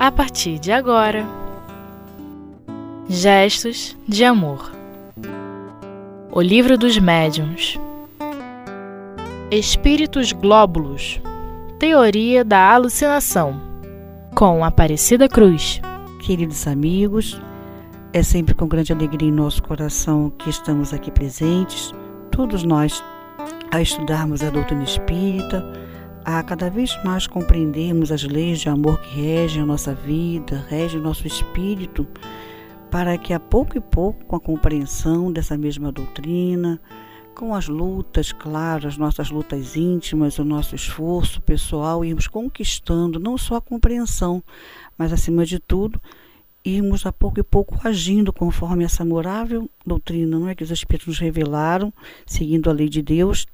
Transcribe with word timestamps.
a 0.00 0.10
partir 0.10 0.58
de 0.58 0.72
agora. 0.72 1.26
Gestos 3.06 3.94
de 4.08 4.24
Amor 4.24 4.72
O 6.32 6.40
Livro 6.40 6.78
dos 6.78 6.96
Médiuns 6.96 7.78
Espíritos 9.50 10.32
Glóbulos 10.32 11.20
Teoria 11.78 12.42
da 12.42 12.72
Alucinação 12.72 13.60
com 14.34 14.64
Aparecida 14.64 15.28
Cruz. 15.28 15.82
Queridos 16.22 16.66
amigos, 16.66 17.38
é 18.14 18.22
sempre 18.22 18.54
com 18.54 18.66
grande 18.66 18.94
alegria 18.94 19.28
em 19.28 19.32
nosso 19.32 19.62
coração 19.62 20.32
que 20.38 20.48
estamos 20.48 20.94
aqui 20.94 21.10
presentes, 21.10 21.92
todos 22.30 22.64
nós, 22.64 23.04
a 23.70 23.82
estudarmos 23.82 24.42
a 24.42 24.48
doutrina 24.48 24.84
espírita 24.84 25.62
a 26.24 26.42
cada 26.42 26.68
vez 26.68 26.98
mais 27.04 27.26
compreendermos 27.26 28.12
as 28.12 28.22
leis 28.22 28.60
de 28.60 28.68
amor 28.68 29.00
que 29.00 29.20
regem 29.20 29.62
a 29.62 29.66
nossa 29.66 29.94
vida, 29.94 30.64
regem 30.68 31.00
o 31.00 31.02
nosso 31.02 31.26
espírito, 31.26 32.06
para 32.90 33.16
que 33.16 33.32
a 33.32 33.40
pouco 33.40 33.78
e 33.78 33.80
pouco, 33.80 34.24
com 34.24 34.36
a 34.36 34.40
compreensão 34.40 35.32
dessa 35.32 35.56
mesma 35.56 35.90
doutrina, 35.90 36.80
com 37.34 37.54
as 37.54 37.68
lutas, 37.68 38.32
claro, 38.32 38.86
as 38.86 38.98
nossas 38.98 39.30
lutas 39.30 39.76
íntimas, 39.76 40.38
o 40.38 40.44
nosso 40.44 40.74
esforço 40.74 41.40
pessoal, 41.40 42.04
irmos 42.04 42.26
conquistando 42.26 43.18
não 43.18 43.38
só 43.38 43.56
a 43.56 43.60
compreensão, 43.60 44.42
mas 44.98 45.12
acima 45.12 45.46
de 45.46 45.58
tudo, 45.58 46.00
irmos 46.62 47.06
a 47.06 47.12
pouco 47.12 47.40
e 47.40 47.42
pouco 47.42 47.78
agindo 47.82 48.32
conforme 48.32 48.84
essa 48.84 49.02
amorável 49.02 49.70
doutrina, 49.86 50.38
não 50.38 50.48
é 50.48 50.54
que 50.54 50.62
os 50.62 50.70
Espíritos 50.70 51.08
nos 51.08 51.18
revelaram, 51.18 51.92
seguindo 52.26 52.68
a 52.68 52.72
lei 52.72 52.88
de 52.88 53.00
Deus, 53.00 53.46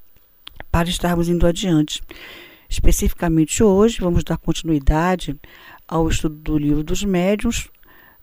para 0.69 0.89
estarmos 0.89 1.29
indo 1.29 1.47
adiante. 1.47 2.01
Especificamente 2.69 3.63
hoje, 3.63 4.01
vamos 4.01 4.23
dar 4.23 4.37
continuidade 4.37 5.39
ao 5.87 6.07
estudo 6.09 6.35
do 6.35 6.57
livro 6.57 6.83
dos 6.83 7.03
médiuns, 7.03 7.69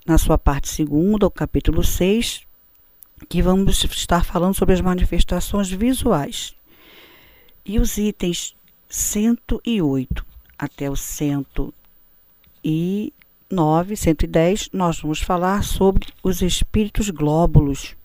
na 0.06 0.18
sua 0.18 0.36
parte 0.36 0.68
segunda, 0.68 1.26
o 1.26 1.30
capítulo 1.30 1.82
6, 1.82 2.42
que 3.28 3.40
vamos 3.40 3.82
estar 3.84 4.22
falando 4.22 4.54
sobre 4.54 4.74
as 4.74 4.82
manifestações 4.82 5.70
visuais. 5.70 6.54
E 7.64 7.78
os 7.78 7.96
itens 7.96 8.54
108 8.88 10.26
até 10.58 10.90
o 10.90 10.96
109, 10.96 11.72
110, 13.96 14.68
nós 14.74 15.00
vamos 15.00 15.20
falar 15.20 15.64
sobre 15.64 16.06
os 16.22 16.42
espíritos 16.42 17.08
glóbulos. 17.08 17.96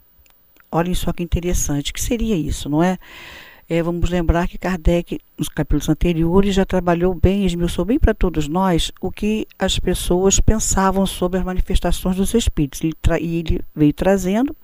Olhem 0.72 0.95
só 0.95 1.11
que 1.11 1.22
interessante, 1.22 1.91
que 1.91 2.02
seria 2.02 2.35
isso, 2.35 2.69
não 2.69 2.81
é? 2.81 2.97
É, 3.72 3.84
vamos 3.84 4.09
lembrar 4.09 4.48
que 4.48 4.58
Kardec, 4.58 5.20
nos 5.38 5.48
capítulos 5.48 5.88
anteriores, 5.88 6.56
já 6.56 6.66
trabalhou 6.66 7.14
bem, 7.14 7.45
esmiuçou 7.45 7.86
bem 7.86 8.00
para 8.00 8.16
todos 8.16 8.48
nós 8.48 8.92
o 9.00 9.12
que 9.12 9.45
as 9.59 9.78
pessoas 9.78 10.39
pensavam 10.39 11.06
sobre 11.06 11.38
as 11.38 11.45
manifestações 11.45 12.16
dos 12.16 12.34
espíritos. 12.34 12.81
Ele 12.81 12.95
e 13.22 13.38
ele 13.38 13.62
veio 13.75 13.94
trazendo 13.94 14.56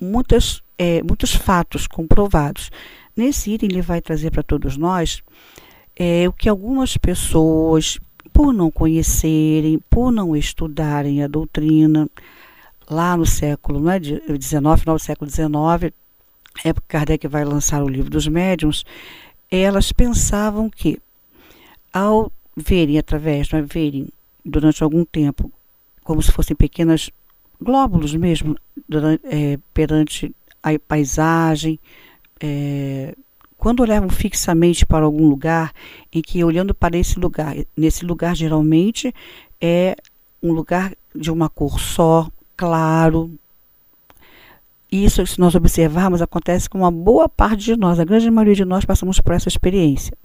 muitas, 0.00 0.60
é, 0.76 1.00
muitos 1.04 1.36
fatos 1.36 1.86
comprovados. 1.86 2.68
Nesse 3.16 3.52
item, 3.52 3.68
ele 3.70 3.80
vai 3.80 4.00
trazer 4.00 4.32
para 4.32 4.42
todos 4.42 4.76
nós 4.76 5.22
é, 5.94 6.28
o 6.28 6.32
que 6.32 6.48
algumas 6.48 6.96
pessoas, 6.96 8.00
por 8.32 8.52
não 8.52 8.72
conhecerem, 8.72 9.80
por 9.88 10.10
não 10.10 10.36
estudarem 10.36 11.22
a 11.22 11.28
doutrina, 11.28 12.10
lá 12.90 13.16
no 13.16 13.24
século 13.24 13.78
não 13.78 13.90
é, 13.92 14.00
19, 14.00 14.80
final 14.80 14.96
do 14.96 15.02
século 15.02 15.30
XIX, 15.30 15.94
época 16.64 16.86
que 16.86 16.92
Kardec 16.92 17.28
vai 17.28 17.44
lançar 17.44 17.82
o 17.82 17.88
livro 17.88 18.10
dos 18.10 18.26
médiuns, 18.26 18.84
elas 19.50 19.92
pensavam 19.92 20.68
que, 20.68 21.00
ao 21.92 22.32
verem 22.56 22.98
através, 22.98 23.50
não 23.50 23.58
é, 23.58 23.62
verem 23.62 24.08
durante 24.44 24.82
algum 24.82 25.04
tempo, 25.04 25.52
como 26.02 26.22
se 26.22 26.32
fossem 26.32 26.56
pequenas 26.56 27.10
glóbulos 27.60 28.14
mesmo, 28.14 28.56
durante, 28.88 29.26
é, 29.26 29.58
perante 29.74 30.34
a 30.62 30.78
paisagem, 30.78 31.78
é, 32.40 33.14
quando 33.56 33.80
olhavam 33.80 34.08
fixamente 34.08 34.84
para 34.84 35.04
algum 35.04 35.28
lugar, 35.28 35.72
em 36.12 36.20
que 36.20 36.44
olhando 36.44 36.74
para 36.74 36.96
esse 36.96 37.18
lugar, 37.18 37.56
nesse 37.76 38.04
lugar 38.04 38.36
geralmente 38.36 39.14
é 39.60 39.96
um 40.42 40.52
lugar 40.52 40.94
de 41.14 41.30
uma 41.30 41.48
cor 41.48 41.80
só, 41.80 42.30
claro, 42.56 43.30
isso, 45.04 45.26
se 45.26 45.38
nós 45.38 45.54
observarmos, 45.54 46.22
acontece 46.22 46.68
com 46.68 46.78
uma 46.78 46.90
boa 46.90 47.28
parte 47.28 47.64
de 47.64 47.76
nós, 47.76 47.98
a 47.98 48.04
grande 48.04 48.30
maioria 48.30 48.54
de 48.54 48.64
nós 48.64 48.84
passamos 48.84 49.20
por 49.20 49.34
essa 49.34 49.48
experiência. 49.48 50.16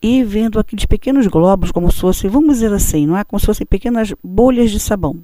E 0.00 0.22
vendo 0.22 0.58
aqueles 0.58 0.86
pequenos 0.86 1.26
globos, 1.26 1.72
como 1.72 1.90
se 1.90 2.00
fossem, 2.00 2.30
vamos 2.30 2.56
dizer 2.56 2.72
assim, 2.72 3.06
não 3.06 3.16
é? 3.16 3.24
Como 3.24 3.40
se 3.40 3.46
fossem 3.46 3.66
pequenas 3.66 4.12
bolhas 4.22 4.70
de 4.70 4.78
sabão. 4.78 5.18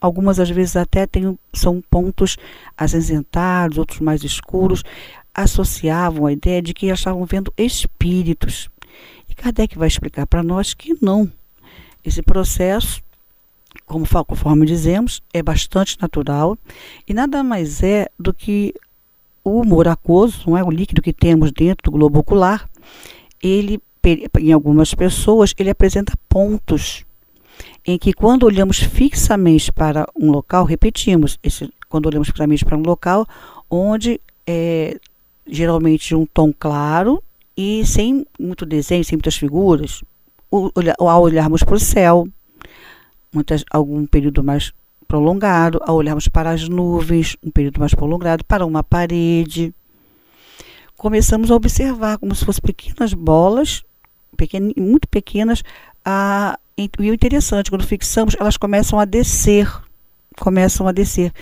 Algumas 0.00 0.38
às 0.38 0.48
vezes 0.50 0.76
até 0.76 1.06
tem, 1.06 1.38
são 1.52 1.82
pontos 1.90 2.36
acinzentados, 2.76 3.78
outros 3.78 4.00
mais 4.00 4.22
escuros, 4.22 4.82
associavam 5.34 6.26
a 6.26 6.32
ideia 6.32 6.62
de 6.62 6.72
que 6.72 6.86
estavam 6.86 7.24
vendo 7.24 7.52
espíritos. 7.56 8.70
E 9.28 9.34
Kardec 9.34 9.76
vai 9.76 9.88
explicar 9.88 10.26
para 10.26 10.42
nós 10.42 10.72
que 10.72 10.96
não. 11.02 11.30
Esse 12.04 12.22
processo 12.22 13.02
como 13.84 14.06
conforme 14.24 14.66
dizemos, 14.66 15.22
é 15.32 15.42
bastante 15.42 15.96
natural 16.00 16.56
e 17.06 17.12
nada 17.12 17.42
mais 17.42 17.82
é 17.82 18.08
do 18.18 18.32
que 18.32 18.74
o 19.44 19.60
humor 19.60 19.86
aquoso, 19.86 20.42
não 20.46 20.58
é 20.58 20.64
o 20.64 20.70
líquido 20.70 21.02
que 21.02 21.12
temos 21.12 21.52
dentro 21.52 21.90
do 21.90 21.96
globo 21.96 22.18
ocular. 22.18 22.68
Ele, 23.42 23.80
em 24.40 24.52
algumas 24.52 24.92
pessoas, 24.94 25.54
ele 25.56 25.70
apresenta 25.70 26.14
pontos 26.28 27.04
em 27.86 27.96
que 27.96 28.12
quando 28.12 28.42
olhamos 28.44 28.78
fixamente 28.78 29.72
para 29.72 30.08
um 30.16 30.30
local, 30.32 30.64
repetimos, 30.64 31.38
esse, 31.42 31.72
quando 31.88 32.06
olhamos 32.06 32.28
fixamente 32.28 32.64
para 32.64 32.76
um 32.76 32.82
local, 32.82 33.26
onde 33.70 34.20
é 34.46 34.98
geralmente 35.46 36.14
um 36.14 36.26
tom 36.26 36.52
claro 36.52 37.22
e 37.56 37.86
sem 37.86 38.26
muito 38.38 38.66
desenho, 38.66 39.04
sem 39.04 39.16
muitas 39.16 39.36
figuras, 39.36 40.02
ao 40.98 41.22
olharmos 41.22 41.62
para 41.62 41.76
o 41.76 41.80
céu, 41.80 42.28
muitas, 43.32 43.64
algum 43.70 44.06
período 44.06 44.42
mais 44.42 44.72
prolongado, 45.06 45.80
ao 45.82 45.96
olharmos 45.96 46.28
para 46.28 46.50
as 46.50 46.68
nuvens, 46.68 47.36
um 47.42 47.50
período 47.50 47.78
mais 47.78 47.94
prolongado, 47.94 48.44
para 48.44 48.66
uma 48.66 48.82
parede. 48.82 49.74
Começamos 50.96 51.50
a 51.50 51.54
observar 51.54 52.18
como 52.18 52.34
se 52.34 52.44
fossem 52.44 52.62
pequenas 52.62 53.14
bolas, 53.14 53.82
pequen, 54.36 54.72
muito 54.76 55.08
pequenas, 55.08 55.62
a, 56.04 56.58
e 56.76 57.10
o 57.10 57.14
interessante, 57.14 57.70
quando 57.70 57.86
fixamos, 57.86 58.36
elas 58.38 58.56
começam 58.56 58.98
a 58.98 59.04
descer, 59.04 59.70
começam 60.38 60.86
a 60.86 60.92
descer. 60.92 61.32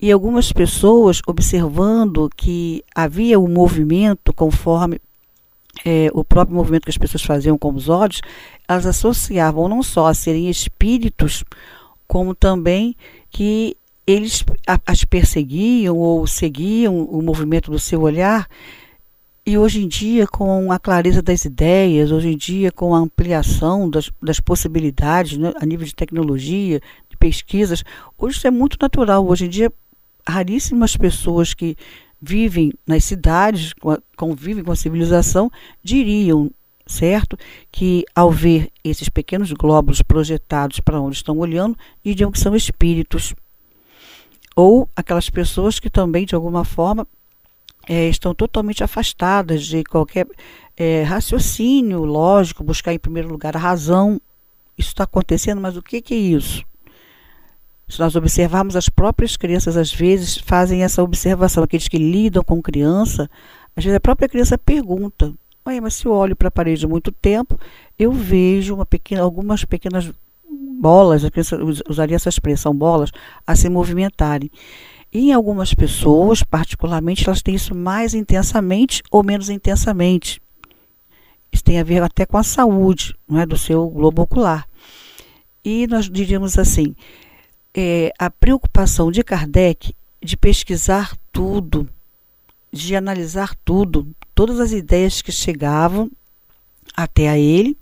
E 0.00 0.10
algumas 0.10 0.52
pessoas, 0.52 1.20
observando 1.26 2.30
que 2.36 2.82
havia 2.94 3.38
um 3.38 3.48
movimento 3.48 4.32
conforme 4.32 5.00
é, 5.84 6.08
o 6.12 6.24
próprio 6.24 6.56
movimento 6.56 6.84
que 6.84 6.90
as 6.90 6.98
pessoas 6.98 7.22
faziam 7.22 7.56
com 7.56 7.72
os 7.72 7.88
olhos, 7.88 8.20
elas 8.68 8.86
associavam 8.86 9.68
não 9.68 9.82
só 9.82 10.06
a 10.06 10.14
serem 10.14 10.48
espíritos, 10.50 11.44
como 12.06 12.34
também 12.34 12.96
que 13.30 13.76
eles 14.06 14.44
as 14.86 15.04
perseguiam 15.04 15.96
ou 15.96 16.26
seguiam 16.26 17.04
o 17.04 17.22
movimento 17.22 17.70
do 17.70 17.78
seu 17.78 18.02
olhar. 18.02 18.48
E 19.46 19.56
hoje 19.56 19.82
em 19.82 19.88
dia, 19.88 20.26
com 20.26 20.70
a 20.70 20.78
clareza 20.78 21.22
das 21.22 21.44
ideias, 21.44 22.12
hoje 22.12 22.28
em 22.28 22.36
dia, 22.36 22.70
com 22.70 22.94
a 22.94 22.98
ampliação 22.98 23.88
das, 23.88 24.10
das 24.22 24.38
possibilidades 24.38 25.38
né, 25.38 25.52
a 25.60 25.64
nível 25.64 25.86
de 25.86 25.94
tecnologia, 25.94 26.80
de 27.08 27.16
pesquisas, 27.16 27.82
hoje 28.18 28.36
isso 28.36 28.46
é 28.46 28.50
muito 28.50 28.76
natural. 28.80 29.26
Hoje 29.26 29.46
em 29.46 29.48
dia, 29.48 29.72
raríssimas 30.28 30.96
pessoas 30.96 31.54
que 31.54 31.76
vivem 32.20 32.72
nas 32.86 33.04
cidades, 33.04 33.72
convivem 34.16 34.62
com 34.62 34.72
a 34.72 34.76
civilização, 34.76 35.50
diriam, 35.82 36.50
certo, 36.86 37.36
que 37.70 38.04
ao 38.14 38.30
ver 38.30 38.70
esses 38.84 39.08
pequenos 39.08 39.52
glóbulos 39.52 40.02
projetados 40.02 40.80
para 40.80 41.00
onde 41.00 41.16
estão 41.16 41.38
olhando, 41.38 41.76
diriam 42.04 42.30
que 42.30 42.40
são 42.40 42.54
espíritos. 42.54 43.34
Ou 44.54 44.88
aquelas 44.94 45.30
pessoas 45.30 45.78
que 45.78 45.88
também, 45.88 46.26
de 46.26 46.34
alguma 46.34 46.64
forma, 46.64 47.06
é, 47.88 48.08
estão 48.08 48.34
totalmente 48.34 48.84
afastadas 48.84 49.64
de 49.64 49.82
qualquer 49.84 50.26
é, 50.76 51.02
raciocínio 51.02 52.04
lógico, 52.04 52.62
buscar 52.62 52.92
em 52.92 52.98
primeiro 52.98 53.28
lugar 53.28 53.56
a 53.56 53.60
razão. 53.60 54.20
Isso 54.76 54.88
está 54.88 55.04
acontecendo, 55.04 55.60
mas 55.60 55.76
o 55.76 55.82
que, 55.82 56.02
que 56.02 56.14
é 56.14 56.16
isso? 56.16 56.64
Se 57.90 57.98
nós 57.98 58.14
observarmos, 58.14 58.76
as 58.76 58.88
próprias 58.88 59.36
crianças 59.36 59.76
às 59.76 59.92
vezes 59.92 60.38
fazem 60.38 60.84
essa 60.84 61.02
observação. 61.02 61.64
Aqueles 61.64 61.88
que 61.88 61.98
lidam 61.98 62.42
com 62.42 62.62
criança, 62.62 63.28
às 63.76 63.82
vezes 63.82 63.96
a 63.96 64.00
própria 64.00 64.28
criança 64.28 64.56
pergunta: 64.56 65.34
mas 65.64 65.94
se 65.94 66.06
eu 66.06 66.12
olho 66.12 66.36
para 66.36 66.48
a 66.48 66.52
parede 66.52 66.86
muito 66.86 67.10
tempo, 67.10 67.58
eu 67.98 68.12
vejo 68.12 68.74
uma 68.74 68.86
pequena, 68.86 69.22
algumas 69.22 69.64
pequenas 69.64 70.10
bolas, 70.80 71.24
a 71.24 71.30
criança 71.30 71.58
usaria 71.88 72.16
essa 72.16 72.28
expressão, 72.28 72.74
bolas, 72.74 73.10
a 73.46 73.54
se 73.56 73.68
movimentarem. 73.68 74.50
E 75.12 75.30
em 75.30 75.32
algumas 75.32 75.74
pessoas, 75.74 76.42
particularmente, 76.42 77.26
elas 77.26 77.42
têm 77.42 77.56
isso 77.56 77.74
mais 77.74 78.14
intensamente 78.14 79.02
ou 79.10 79.24
menos 79.24 79.50
intensamente. 79.50 80.40
Isso 81.52 81.64
tem 81.64 81.80
a 81.80 81.84
ver 81.84 82.02
até 82.02 82.24
com 82.24 82.38
a 82.38 82.44
saúde 82.44 83.16
não 83.28 83.40
é, 83.40 83.44
do 83.44 83.58
seu 83.58 83.88
globo 83.88 84.22
ocular. 84.22 84.66
E 85.64 85.86
nós 85.88 86.08
diríamos 86.08 86.58
assim: 86.58 86.94
é, 87.74 88.12
a 88.18 88.30
preocupação 88.30 89.10
de 89.10 89.22
Kardec 89.22 89.94
de 90.22 90.36
pesquisar 90.36 91.16
tudo, 91.32 91.88
de 92.72 92.94
analisar 92.94 93.54
tudo, 93.64 94.08
todas 94.34 94.60
as 94.60 94.72
ideias 94.72 95.22
que 95.22 95.32
chegavam 95.32 96.10
até 96.96 97.28
a 97.28 97.38
ele, 97.38 97.76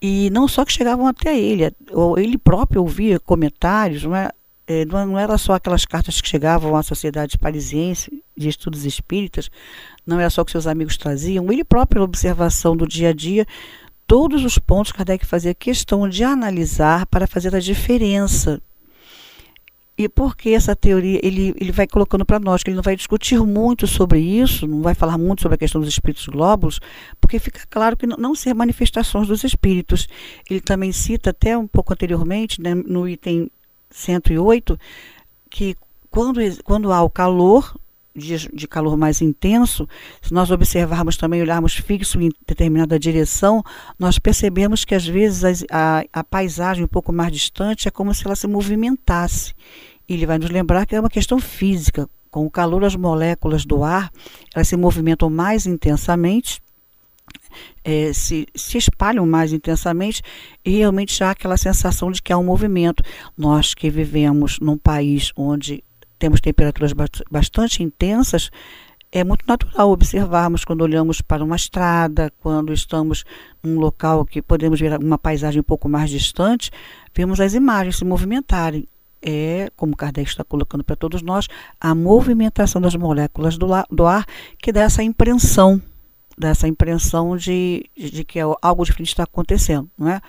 e 0.00 0.30
não 0.30 0.48
só 0.48 0.64
que 0.64 0.72
chegavam 0.72 1.06
até 1.06 1.38
ele, 1.38 1.64
ele 2.16 2.38
próprio 2.38 2.82
ouvia 2.82 3.18
comentários, 3.18 4.04
não, 4.04 4.14
é, 4.14 4.30
é 4.66 4.84
não 4.84 5.18
era 5.18 5.36
só 5.38 5.54
aquelas 5.54 5.84
cartas 5.84 6.20
que 6.20 6.28
chegavam 6.28 6.76
à 6.76 6.82
Sociedade 6.82 7.38
Parisiense 7.38 8.22
de 8.36 8.48
Estudos 8.48 8.84
Espíritas, 8.84 9.50
não 10.06 10.18
era 10.18 10.30
só 10.30 10.44
que 10.44 10.52
seus 10.52 10.66
amigos 10.66 10.96
traziam, 10.96 11.50
ele 11.52 11.64
próprio, 11.64 12.02
observação 12.02 12.76
do 12.76 12.86
dia 12.86 13.10
a 13.10 13.12
dia, 13.12 13.46
todos 14.06 14.44
os 14.44 14.58
pontos 14.58 14.92
Kardec 14.92 15.26
fazia 15.26 15.54
questão 15.54 16.08
de 16.08 16.24
analisar 16.24 17.06
para 17.06 17.26
fazer 17.26 17.54
a 17.54 17.60
diferença 17.60 18.60
e 19.98 20.08
porque 20.08 20.50
essa 20.50 20.76
teoria, 20.76 21.18
ele, 21.24 21.52
ele 21.60 21.72
vai 21.72 21.84
colocando 21.84 22.24
para 22.24 22.38
nós 22.38 22.62
que 22.62 22.70
ele 22.70 22.76
não 22.76 22.84
vai 22.84 22.94
discutir 22.94 23.40
muito 23.40 23.84
sobre 23.84 24.20
isso, 24.20 24.64
não 24.64 24.80
vai 24.80 24.94
falar 24.94 25.18
muito 25.18 25.42
sobre 25.42 25.56
a 25.56 25.58
questão 25.58 25.80
dos 25.80 25.90
espíritos 25.90 26.24
glóbulos, 26.28 26.78
porque 27.20 27.40
fica 27.40 27.66
claro 27.68 27.96
que 27.96 28.06
não, 28.06 28.16
não 28.16 28.32
ser 28.32 28.54
manifestações 28.54 29.26
dos 29.26 29.42
espíritos. 29.42 30.06
Ele 30.48 30.60
também 30.60 30.92
cita 30.92 31.30
até 31.30 31.58
um 31.58 31.66
pouco 31.66 31.92
anteriormente, 31.92 32.62
né, 32.62 32.76
no 32.76 33.08
item 33.08 33.50
108, 33.90 34.78
que 35.50 35.76
quando, 36.08 36.40
quando 36.62 36.92
há 36.92 37.02
o 37.02 37.10
calor, 37.10 37.74
de, 38.14 38.48
de 38.52 38.68
calor 38.68 38.96
mais 38.96 39.20
intenso, 39.20 39.88
se 40.22 40.32
nós 40.32 40.50
observarmos 40.50 41.16
também, 41.16 41.40
olharmos 41.40 41.74
fixo 41.74 42.20
em 42.20 42.30
determinada 42.46 42.98
direção, 42.98 43.64
nós 43.98 44.18
percebemos 44.18 44.84
que 44.84 44.94
às 44.94 45.06
vezes 45.06 45.64
a, 45.70 46.00
a, 46.00 46.20
a 46.20 46.24
paisagem 46.24 46.84
um 46.84 46.88
pouco 46.88 47.12
mais 47.12 47.32
distante 47.32 47.88
é 47.88 47.90
como 47.90 48.14
se 48.14 48.24
ela 48.26 48.36
se 48.36 48.46
movimentasse 48.46 49.54
ele 50.08 50.26
vai 50.26 50.38
nos 50.38 50.50
lembrar 50.50 50.86
que 50.86 50.96
é 50.96 51.00
uma 51.00 51.10
questão 51.10 51.38
física. 51.38 52.08
Com 52.30 52.46
o 52.46 52.50
calor, 52.50 52.84
as 52.84 52.94
moléculas 52.94 53.64
do 53.64 53.82
ar 53.82 54.10
elas 54.54 54.68
se 54.68 54.76
movimentam 54.76 55.30
mais 55.30 55.66
intensamente, 55.66 56.60
é, 57.84 58.12
se, 58.12 58.46
se 58.54 58.78
espalham 58.78 59.26
mais 59.26 59.52
intensamente 59.52 60.22
e 60.64 60.78
realmente 60.78 61.22
há 61.22 61.30
aquela 61.30 61.56
sensação 61.56 62.10
de 62.10 62.22
que 62.22 62.32
há 62.32 62.38
um 62.38 62.44
movimento. 62.44 63.02
Nós 63.36 63.74
que 63.74 63.90
vivemos 63.90 64.58
num 64.60 64.76
país 64.76 65.32
onde 65.36 65.82
temos 66.18 66.40
temperaturas 66.40 66.92
bastante 67.30 67.82
intensas, 67.82 68.50
é 69.10 69.24
muito 69.24 69.46
natural 69.46 69.90
observarmos 69.90 70.64
quando 70.64 70.82
olhamos 70.82 71.22
para 71.22 71.42
uma 71.42 71.56
estrada, 71.56 72.30
quando 72.40 72.72
estamos 72.72 73.24
num 73.62 73.78
local 73.78 74.24
que 74.24 74.42
podemos 74.42 74.78
ver 74.78 74.98
uma 74.98 75.16
paisagem 75.16 75.60
um 75.60 75.64
pouco 75.64 75.88
mais 75.88 76.10
distante, 76.10 76.70
vemos 77.14 77.40
as 77.40 77.54
imagens 77.54 77.96
se 77.96 78.04
movimentarem 78.04 78.86
é, 79.22 79.70
como 79.76 79.96
Kardec 79.96 80.28
está 80.28 80.44
colocando 80.44 80.84
para 80.84 80.96
todos 80.96 81.22
nós, 81.22 81.48
a 81.80 81.94
movimentação 81.94 82.80
das 82.80 82.94
moléculas 82.94 83.56
do, 83.56 83.68
do 83.90 84.06
ar 84.06 84.24
que 84.58 84.72
dá 84.72 84.82
essa 84.82 85.02
impressão, 85.02 85.80
dessa 86.36 86.68
impressão 86.68 87.36
de, 87.36 87.84
de, 87.96 88.24
que 88.24 88.38
algo 88.62 88.84
diferente 88.84 89.08
está 89.08 89.24
acontecendo, 89.24 89.90
não 89.98 90.08
é? 90.08 90.20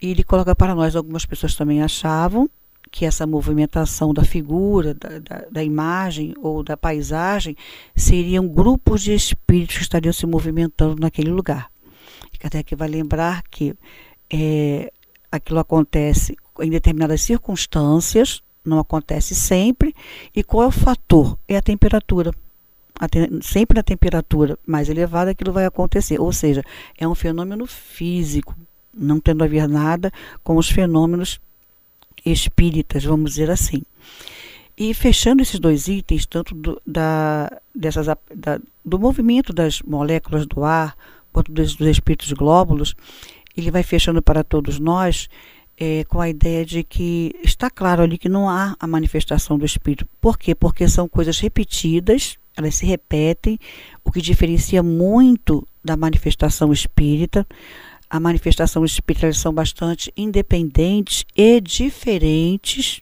E 0.00 0.10
ele 0.10 0.22
coloca 0.22 0.54
para 0.54 0.74
nós, 0.74 0.94
algumas 0.94 1.26
pessoas 1.26 1.54
também 1.56 1.82
achavam 1.82 2.48
que 2.90 3.04
essa 3.04 3.26
movimentação 3.26 4.14
da 4.14 4.24
figura, 4.24 4.94
da, 4.94 5.18
da, 5.18 5.44
da 5.50 5.64
imagem 5.64 6.34
ou 6.38 6.62
da 6.62 6.76
paisagem 6.76 7.56
seriam 7.94 8.46
grupos 8.48 9.02
de 9.02 9.12
espíritos 9.12 9.76
que 9.76 9.82
estariam 9.82 10.12
se 10.12 10.26
movimentando 10.26 10.96
naquele 10.98 11.30
lugar. 11.30 11.70
E 12.32 12.38
Kardec 12.38 12.74
vai 12.74 12.88
lembrar 12.88 13.42
que 13.50 13.74
é, 14.32 14.92
aquilo 15.30 15.58
acontece 15.58 16.36
em 16.60 16.70
determinadas 16.70 17.22
circunstâncias, 17.22 18.42
não 18.64 18.78
acontece 18.78 19.34
sempre. 19.34 19.94
E 20.34 20.42
qual 20.42 20.64
é 20.64 20.66
o 20.66 20.72
fator? 20.72 21.38
É 21.46 21.56
a 21.56 21.62
temperatura. 21.62 22.32
A 22.98 23.08
te, 23.08 23.28
sempre 23.42 23.78
a 23.78 23.82
temperatura 23.82 24.58
mais 24.66 24.88
elevada 24.88 25.30
aquilo 25.30 25.52
vai 25.52 25.64
acontecer. 25.64 26.20
Ou 26.20 26.32
seja, 26.32 26.62
é 26.98 27.06
um 27.06 27.14
fenômeno 27.14 27.66
físico, 27.66 28.54
não 28.92 29.20
tendo 29.20 29.44
a 29.44 29.46
ver 29.46 29.68
nada 29.68 30.12
com 30.42 30.56
os 30.56 30.68
fenômenos 30.68 31.40
espíritas, 32.24 33.04
vamos 33.04 33.32
dizer 33.32 33.50
assim. 33.50 33.82
E 34.76 34.94
fechando 34.94 35.42
esses 35.42 35.58
dois 35.58 35.88
itens, 35.88 36.24
tanto 36.24 36.54
do, 36.54 36.80
da, 36.86 37.50
dessas, 37.74 38.06
da, 38.06 38.60
do 38.84 38.98
movimento 38.98 39.52
das 39.52 39.82
moléculas 39.82 40.46
do 40.46 40.64
ar, 40.64 40.96
quanto 41.32 41.52
dos, 41.52 41.74
dos 41.74 41.88
espíritos 41.88 42.32
glóbulos, 42.32 42.94
ele 43.60 43.70
vai 43.70 43.82
fechando 43.82 44.22
para 44.22 44.44
todos 44.44 44.78
nós 44.78 45.28
é, 45.78 46.04
com 46.04 46.20
a 46.20 46.28
ideia 46.28 46.64
de 46.64 46.82
que 46.82 47.34
está 47.42 47.70
claro 47.70 48.02
ali 48.02 48.18
que 48.18 48.28
não 48.28 48.48
há 48.48 48.74
a 48.78 48.86
manifestação 48.86 49.56
do 49.56 49.64
espírito. 49.64 50.06
Por 50.20 50.36
quê? 50.36 50.54
Porque 50.54 50.88
são 50.88 51.08
coisas 51.08 51.38
repetidas, 51.38 52.36
elas 52.56 52.74
se 52.74 52.84
repetem, 52.84 53.58
o 54.04 54.10
que 54.10 54.20
diferencia 54.20 54.82
muito 54.82 55.66
da 55.84 55.96
manifestação 55.96 56.72
espírita. 56.72 57.46
A 58.10 58.18
manifestação 58.18 58.84
espírita 58.84 59.26
elas 59.26 59.38
são 59.38 59.52
bastante 59.52 60.12
independentes 60.16 61.24
e 61.36 61.60
diferentes, 61.60 63.00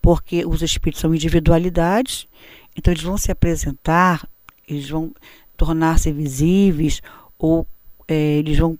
porque 0.00 0.44
os 0.44 0.62
espíritos 0.62 1.00
são 1.00 1.14
individualidades, 1.14 2.28
então 2.76 2.92
eles 2.92 3.02
vão 3.02 3.18
se 3.18 3.32
apresentar, 3.32 4.28
eles 4.68 4.88
vão 4.88 5.12
tornar-se 5.56 6.12
visíveis 6.12 7.00
ou 7.38 7.66
é, 8.06 8.38
eles 8.38 8.58
vão 8.58 8.78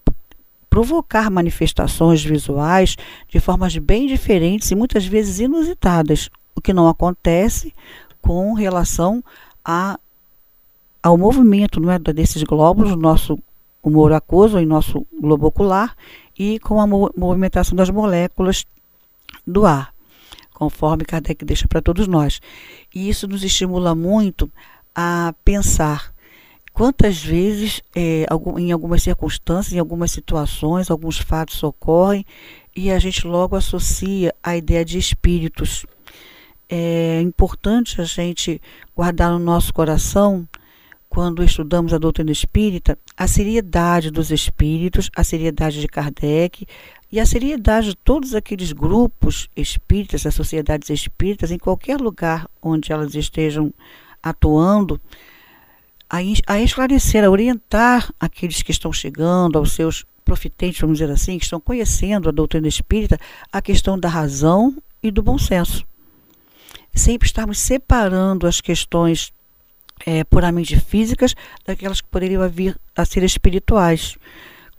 provocar 0.73 1.31
manifestações 1.31 2.25
visuais 2.25 2.97
de 3.29 3.39
formas 3.39 3.77
bem 3.77 4.07
diferentes 4.07 4.71
e 4.71 4.75
muitas 4.75 5.05
vezes 5.05 5.39
inusitadas, 5.39 6.31
o 6.57 6.63
que 6.63 6.73
não 6.73 6.89
acontece 6.89 7.75
com 8.23 8.55
relação 8.55 9.23
a, 9.63 10.01
ao 11.03 11.19
movimento 11.19 11.79
não 11.79 11.91
é, 11.91 11.99
desses 11.99 12.43
glóbulos, 12.43 12.93
no 12.93 12.97
nosso 12.97 13.39
humor 13.83 14.15
aquoso, 14.15 14.59
em 14.59 14.65
nosso 14.65 15.07
globo 15.21 15.49
ocular, 15.49 15.95
e 16.39 16.59
com 16.61 16.81
a 16.81 16.87
movimentação 16.87 17.77
das 17.77 17.91
moléculas 17.91 18.65
do 19.47 19.67
ar, 19.67 19.93
conforme 20.55 21.05
Kardec 21.05 21.45
deixa 21.45 21.69
para 21.69 21.83
todos 21.83 22.09
nós. 22.09 22.41
E 22.95 23.11
isso 23.11 23.29
nos 23.29 23.45
estimula 23.45 23.95
muito 23.95 24.51
a 24.95 25.35
pensar 25.45 26.15
Quantas 26.73 27.23
vezes, 27.23 27.83
é, 27.95 28.27
em 28.59 28.73
algumas 28.73 29.03
circunstâncias, 29.03 29.75
em 29.75 29.79
algumas 29.79 30.11
situações, 30.11 30.91
alguns 30.91 31.19
fatos 31.19 31.63
ocorrem 31.63 32.25
e 32.75 32.91
a 32.91 32.99
gente 32.99 33.27
logo 33.27 33.55
associa 33.55 34.35
a 34.43 34.57
ideia 34.57 34.85
de 34.85 34.99
espíritos. 34.99 35.85
É 36.69 37.21
importante 37.21 38.01
a 38.01 38.05
gente 38.05 38.61
guardar 38.97 39.31
no 39.31 39.39
nosso 39.39 39.75
coração, 39.75 40.49
quando 41.13 41.45
estudamos 41.45 41.93
a 41.93 41.99
doutrina 41.99 42.33
espírita, 42.33 42.99
a 43.15 43.27
seriedade 43.27 44.11
dos 44.11 44.31
espíritos, 44.31 45.11
a 45.15 45.23
seriedade 45.23 45.79
de 45.79 45.87
Kardec 45.87 46.67
e 47.13 47.21
a 47.21 47.27
seriedade 47.27 47.89
de 47.89 47.97
todos 47.97 48.35
aqueles 48.35 48.73
grupos 48.73 49.47
espíritas, 49.55 50.25
as 50.25 50.35
sociedades 50.35 50.89
espíritas, 50.89 51.51
em 51.51 51.59
qualquer 51.59 52.01
lugar 52.01 52.49
onde 52.63 52.91
elas 52.91 53.15
estejam 53.15 53.75
atuando 54.23 54.99
a, 56.13 56.19
a 56.47 56.61
esclarecer, 56.61 57.25
a 57.25 57.31
orientar 57.31 58.13
aqueles 58.21 58.61
que 58.61 58.71
estão 58.71 58.93
chegando, 58.93 59.57
aos 59.57 59.73
seus 59.73 60.05
profitentes, 60.23 60.79
vamos 60.79 60.99
dizer 60.99 61.11
assim, 61.11 61.39
que 61.39 61.45
estão 61.45 61.59
conhecendo 61.59 62.29
a 62.29 62.33
doutrina 62.33 62.69
espírita, 62.69 63.19
a 63.51 63.63
questão 63.63 63.99
da 63.99 64.11
razão 64.11 64.77
e 65.03 65.11
do 65.11 65.23
bom 65.23 65.39
senso. 65.39 65.87
Sempre 66.95 67.27
estarmos 67.27 67.59
separando 67.59 68.47
as 68.47 68.61
questões 68.61 69.33
é, 70.05 70.23
puramente 70.23 70.79
físicas 70.79 71.35
daquelas 71.65 72.03
que 72.03 72.09
poderiam 72.09 72.47
vir 72.47 72.79
a 72.95 73.07
ser 73.07 73.23
espirituais. 73.23 74.19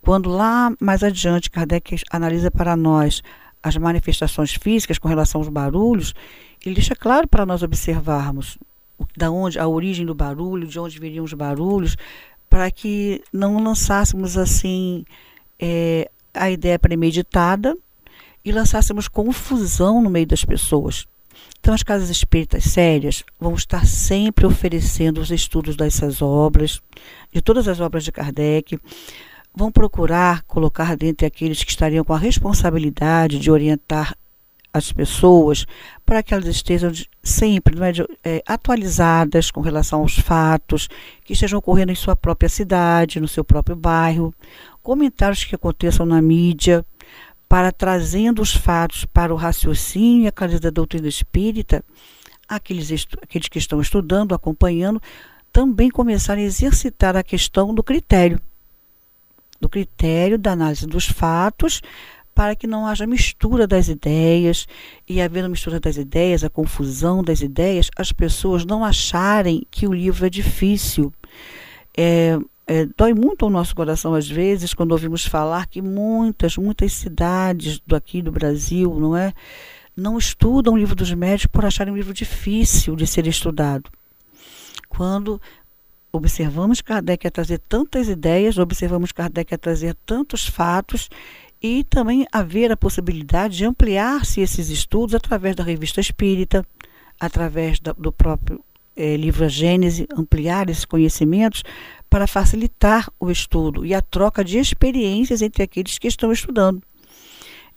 Quando 0.01 0.29
lá 0.29 0.71
mais 0.79 1.01
adiante 1.01 1.49
Kardec 1.49 2.03
analisa 2.11 2.51
para 2.51 2.75
nós 2.75 3.23
as 3.63 3.75
manifestações 3.75 4.53
físicas 4.53 4.99
com 4.99 5.07
relação 5.07 5.41
aos 5.41 5.49
barulhos, 5.49 6.13
ele 6.63 6.75
deixa 6.75 6.95
claro 6.95 7.27
para 7.27 7.45
nós 7.45 7.63
observarmos 7.63 8.59
da 9.15 9.31
onde 9.31 9.59
a 9.59 9.67
origem 9.67 10.05
do 10.05 10.15
barulho, 10.15 10.67
de 10.67 10.79
onde 10.79 10.99
viriam 10.99 11.25
os 11.25 11.33
barulhos, 11.33 11.95
para 12.49 12.69
que 12.69 13.21
não 13.31 13.63
lançássemos 13.63 14.37
assim 14.37 15.05
é, 15.59 16.09
a 16.33 16.49
ideia 16.51 16.77
premeditada 16.77 17.77
e 18.43 18.51
lançássemos 18.51 19.07
confusão 19.07 20.01
no 20.01 20.09
meio 20.09 20.27
das 20.27 20.43
pessoas. 20.43 21.05
Então, 21.59 21.73
as 21.73 21.81
casas 21.81 22.09
espíritas 22.09 22.65
sérias 22.65 23.23
vão 23.39 23.55
estar 23.55 23.85
sempre 23.85 24.45
oferecendo 24.45 25.21
os 25.21 25.31
estudos 25.31 25.75
dessas 25.75 26.21
obras, 26.21 26.81
de 27.31 27.41
todas 27.41 27.67
as 27.67 27.79
obras 27.79 28.03
de 28.03 28.11
Kardec, 28.11 28.77
vão 29.55 29.71
procurar 29.71 30.43
colocar 30.43 30.97
dentre 30.97 31.25
aqueles 31.25 31.63
que 31.63 31.71
estariam 31.71 32.03
com 32.03 32.13
a 32.13 32.17
responsabilidade 32.17 33.39
de 33.39 33.49
orientar 33.49 34.15
as 34.73 34.91
pessoas 34.91 35.65
para 36.03 36.23
que 36.23 36.33
elas 36.33 36.47
estejam 36.47 36.91
sempre 37.21 37.75
é, 37.79 38.37
é, 38.37 38.43
atualizadas 38.47 39.51
com 39.51 39.61
relação 39.61 39.99
aos 39.99 40.17
fatos 40.17 40.89
que 41.23 41.33
estejam 41.33 41.59
ocorrendo 41.59 41.91
em 41.91 41.95
sua 41.95 42.15
própria 42.15 42.49
cidade, 42.49 43.19
no 43.19 43.27
seu 43.27 43.43
próprio 43.43 43.75
bairro, 43.75 44.33
comentários 44.81 45.43
que 45.43 45.55
aconteçam 45.55 46.05
na 46.05 46.21
mídia, 46.21 46.83
para 47.47 47.71
trazendo 47.71 48.41
os 48.41 48.51
fatos 48.51 49.05
para 49.05 49.31
o 49.31 49.37
raciocínio 49.37 50.23
e 50.23 50.27
a 50.27 50.31
clareza 50.31 50.59
da 50.59 50.69
doutrina 50.71 51.07
espírita, 51.07 51.85
aqueles, 52.47 53.05
aqueles 53.21 53.47
que 53.47 53.59
estão 53.59 53.79
estudando, 53.79 54.33
acompanhando, 54.33 54.99
também 55.51 55.91
começarem 55.91 56.43
a 56.43 56.47
exercitar 56.47 57.15
a 57.15 57.21
questão 57.21 57.71
do 57.71 57.83
critério, 57.83 58.41
do 59.61 59.69
critério 59.69 60.39
da 60.39 60.53
análise 60.53 60.87
dos 60.87 61.05
fatos, 61.05 61.79
para 62.33 62.55
que 62.55 62.67
não 62.67 62.85
haja 62.85 63.05
mistura 63.05 63.67
das 63.67 63.87
ideias, 63.87 64.67
e 65.07 65.21
havendo 65.21 65.49
mistura 65.49 65.79
das 65.79 65.97
ideias, 65.97 66.43
a 66.43 66.49
confusão 66.49 67.23
das 67.23 67.41
ideias, 67.41 67.89
as 67.97 68.11
pessoas 68.11 68.65
não 68.65 68.83
acharem 68.83 69.65
que 69.69 69.87
o 69.87 69.93
livro 69.93 70.25
é 70.25 70.29
difícil. 70.29 71.13
É, 71.95 72.37
é, 72.65 72.87
dói 72.97 73.13
muito 73.13 73.43
ao 73.43 73.51
nosso 73.51 73.75
coração 73.75 74.13
às 74.13 74.27
vezes 74.27 74.73
quando 74.73 74.93
ouvimos 74.93 75.25
falar 75.25 75.67
que 75.67 75.81
muitas, 75.81 76.57
muitas 76.57 76.93
cidades 76.93 77.79
do 77.85 77.95
aqui 77.95 78.21
do 78.21 78.31
Brasil, 78.31 78.97
não 78.99 79.15
é, 79.15 79.33
não 79.95 80.17
estudam 80.17 80.73
o 80.73 80.77
livro 80.77 80.95
dos 80.95 81.13
médios 81.13 81.45
por 81.45 81.65
acharem 81.65 81.93
um 81.93 81.97
livro 81.97 82.13
difícil 82.13 82.95
de 82.95 83.05
ser 83.05 83.27
estudado. 83.27 83.89
Quando 84.87 85.41
observamos 86.11 86.79
Kardec 86.79 87.27
a 87.27 87.31
trazer 87.31 87.59
tantas 87.59 88.07
ideias, 88.07 88.57
observamos 88.57 89.11
Kardec 89.11 89.53
a 89.53 89.57
trazer 89.57 89.95
tantos 90.05 90.45
fatos 90.45 91.09
e 91.63 91.85
também 91.85 92.27
haver 92.29 92.73
a 92.73 92.77
possibilidade 92.77 93.55
de 93.55 93.65
ampliar-se 93.65 94.41
esses 94.41 94.67
estudos 94.67 95.15
através 95.15 95.55
da 95.55 95.63
revista 95.63 96.01
espírita, 96.01 96.65
através 97.17 97.79
do 97.79 98.11
próprio 98.11 98.61
é, 98.97 99.15
livro 99.15 99.47
Gênese, 99.47 100.05
ampliar 100.13 100.69
esses 100.69 100.83
conhecimentos 100.83 101.63
para 102.09 102.27
facilitar 102.27 103.09
o 103.17 103.31
estudo 103.31 103.85
e 103.85 103.93
a 103.93 104.01
troca 104.01 104.43
de 104.43 104.59
experiências 104.59 105.41
entre 105.41 105.63
aqueles 105.63 105.97
que 105.97 106.07
estão 106.07 106.33
estudando. 106.33 106.81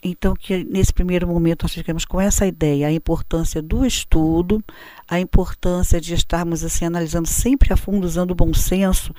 Então, 0.02 0.34
que 0.34 0.62
nesse 0.64 0.92
primeiro 0.92 1.26
momento 1.26 1.62
nós 1.62 1.72
ficamos 1.72 2.04
com 2.04 2.20
essa 2.20 2.46
ideia, 2.46 2.88
a 2.88 2.92
importância 2.92 3.62
do 3.62 3.86
estudo, 3.86 4.62
a 5.08 5.18
importância 5.20 6.00
de 6.00 6.12
estarmos 6.12 6.62
assim 6.64 6.84
analisando 6.84 7.28
sempre 7.28 7.72
a 7.72 7.76
fundo, 7.76 8.04
usando 8.04 8.32
o 8.32 8.34
bom 8.34 8.52
senso 8.52 9.14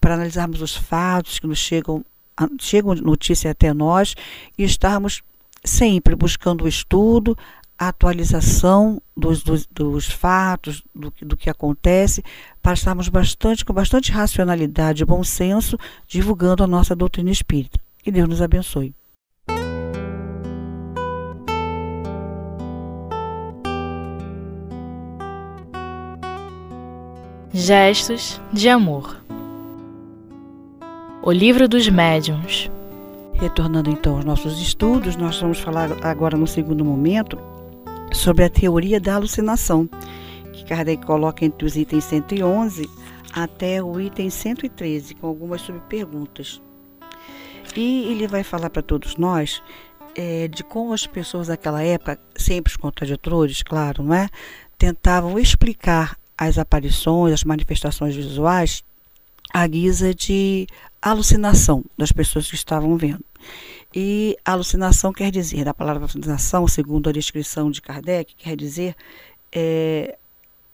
para 0.00 0.14
analisarmos 0.14 0.62
os 0.62 0.74
fatos 0.74 1.38
que 1.38 1.46
nos 1.46 1.58
chegam, 1.58 2.04
chegam 2.60 2.94
notícia 2.94 3.50
até 3.50 3.72
nós 3.72 4.14
e 4.58 4.64
estarmos 4.64 5.22
sempre 5.64 6.14
buscando 6.14 6.64
o 6.64 6.68
estudo, 6.68 7.36
a 7.78 7.88
atualização 7.88 9.02
dos, 9.16 9.42
dos, 9.42 9.66
dos 9.66 10.06
fatos, 10.06 10.82
do, 10.94 11.12
do, 11.22 11.36
que 11.36 11.50
acontece, 11.50 12.22
para 12.62 12.74
estarmos 12.74 13.08
bastante, 13.08 13.64
com 13.64 13.72
bastante 13.72 14.12
racionalidade 14.12 15.02
e 15.02 15.06
bom 15.06 15.24
senso, 15.24 15.76
divulgando 16.06 16.62
a 16.62 16.66
nossa 16.66 16.94
doutrina 16.94 17.30
espírita. 17.30 17.80
Que 17.98 18.10
Deus 18.10 18.28
nos 18.28 18.42
abençoe. 18.42 18.94
Gestos 27.52 28.40
de 28.52 28.68
amor. 28.68 29.22
O 31.24 31.30
livro 31.30 31.68
dos 31.68 31.88
médiuns. 31.88 32.68
Retornando 33.34 33.88
então 33.88 34.16
aos 34.16 34.24
nossos 34.24 34.60
estudos, 34.60 35.14
nós 35.14 35.40
vamos 35.40 35.60
falar 35.60 36.04
agora 36.04 36.36
no 36.36 36.48
segundo 36.48 36.84
momento 36.84 37.38
sobre 38.12 38.44
a 38.44 38.50
teoria 38.50 39.00
da 39.00 39.14
alucinação, 39.14 39.88
que 40.52 40.64
Kardec 40.64 41.06
coloca 41.06 41.44
entre 41.44 41.64
os 41.64 41.76
itens 41.76 42.02
111 42.06 42.90
até 43.32 43.80
o 43.80 44.00
item 44.00 44.30
113, 44.30 45.14
com 45.14 45.28
algumas 45.28 45.60
subperguntas. 45.60 46.60
E 47.76 48.10
ele 48.10 48.26
vai 48.26 48.42
falar 48.42 48.70
para 48.70 48.82
todos 48.82 49.16
nós 49.16 49.62
é, 50.16 50.48
de 50.48 50.64
como 50.64 50.92
as 50.92 51.06
pessoas 51.06 51.46
daquela 51.46 51.84
época, 51.84 52.18
sempre 52.34 52.72
os 52.72 52.76
contraditores, 52.76 53.62
claro, 53.62 54.02
não 54.02 54.14
é? 54.14 54.28
Tentavam 54.76 55.38
explicar 55.38 56.18
as 56.36 56.58
aparições, 56.58 57.32
as 57.32 57.44
manifestações 57.44 58.16
visuais 58.16 58.82
à 59.54 59.64
guisa 59.68 60.12
de 60.12 60.66
alucinação 61.02 61.84
das 61.98 62.12
pessoas 62.12 62.48
que 62.48 62.54
estavam 62.54 62.96
vendo. 62.96 63.24
E 63.94 64.38
alucinação 64.44 65.12
quer 65.12 65.30
dizer, 65.30 65.68
a 65.68 65.74
palavra 65.74 66.04
alucinação, 66.04 66.66
segundo 66.66 67.10
a 67.10 67.12
descrição 67.12 67.70
de 67.70 67.82
Kardec, 67.82 68.34
quer 68.36 68.56
dizer 68.56 68.96
é, 69.50 70.16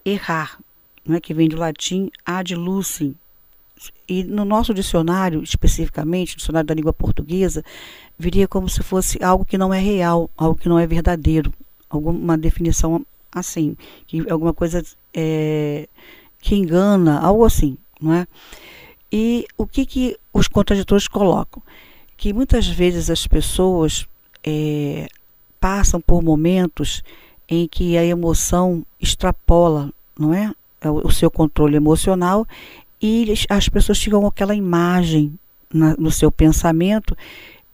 errar, 0.04 0.58
não 1.04 1.16
é 1.16 1.20
que 1.20 1.34
vem 1.34 1.48
do 1.48 1.56
latim 1.56 2.10
ad 2.24 2.54
lucem. 2.54 3.16
E 4.08 4.24
no 4.24 4.44
nosso 4.44 4.74
dicionário, 4.74 5.42
especificamente, 5.42 6.36
dicionário 6.36 6.66
da 6.66 6.74
língua 6.74 6.92
portuguesa, 6.92 7.64
viria 8.18 8.46
como 8.46 8.68
se 8.68 8.82
fosse 8.82 9.22
algo 9.22 9.44
que 9.44 9.56
não 9.56 9.72
é 9.72 9.80
real, 9.80 10.30
algo 10.36 10.58
que 10.58 10.68
não 10.68 10.78
é 10.78 10.86
verdadeiro, 10.86 11.52
alguma 11.88 12.36
definição 12.36 13.04
assim, 13.32 13.76
que 14.06 14.28
alguma 14.30 14.52
coisa 14.52 14.82
é, 15.14 15.88
que 16.40 16.54
engana, 16.54 17.20
algo 17.20 17.44
assim, 17.44 17.76
não 18.00 18.12
é? 18.12 18.26
E 19.10 19.46
o 19.56 19.66
que, 19.66 19.86
que 19.86 20.18
os 20.32 20.48
contraditores 20.48 21.08
colocam? 21.08 21.62
que 22.18 22.32
muitas 22.32 22.66
vezes 22.66 23.08
as 23.08 23.26
pessoas 23.26 24.06
é, 24.44 25.06
passam 25.60 26.00
por 26.00 26.20
momentos 26.20 27.02
em 27.48 27.66
que 27.66 27.96
a 27.96 28.04
emoção 28.04 28.84
extrapola, 29.00 29.90
não 30.18 30.34
é? 30.34 30.52
O 31.04 31.10
seu 31.10 31.30
controle 31.30 31.76
emocional 31.76 32.46
e 33.00 33.32
as 33.48 33.68
pessoas 33.68 33.98
ficam 33.98 34.20
com 34.20 34.26
aquela 34.26 34.54
imagem 34.54 35.38
na, 35.72 35.96
no 35.96 36.10
seu 36.10 36.30
pensamento 36.30 37.16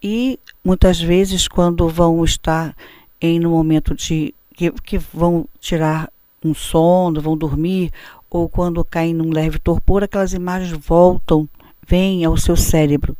e 0.02 0.38
muitas 0.62 1.00
vezes 1.00 1.48
quando 1.48 1.88
vão 1.88 2.24
estar 2.24 2.74
em 3.20 3.44
um 3.44 3.50
momento 3.50 3.94
de 3.94 4.34
que, 4.54 4.70
que 4.70 4.98
vão 4.98 5.46
tirar 5.60 6.10
um 6.42 6.54
sono, 6.54 7.20
vão 7.20 7.36
dormir 7.36 7.90
ou 8.34 8.48
quando 8.48 8.84
caem 8.84 9.14
num 9.14 9.30
leve 9.30 9.60
torpor, 9.60 10.02
aquelas 10.02 10.32
imagens 10.32 10.72
voltam, 10.72 11.48
vêm 11.86 12.24
ao 12.24 12.36
seu 12.36 12.56
cérebro. 12.56 13.16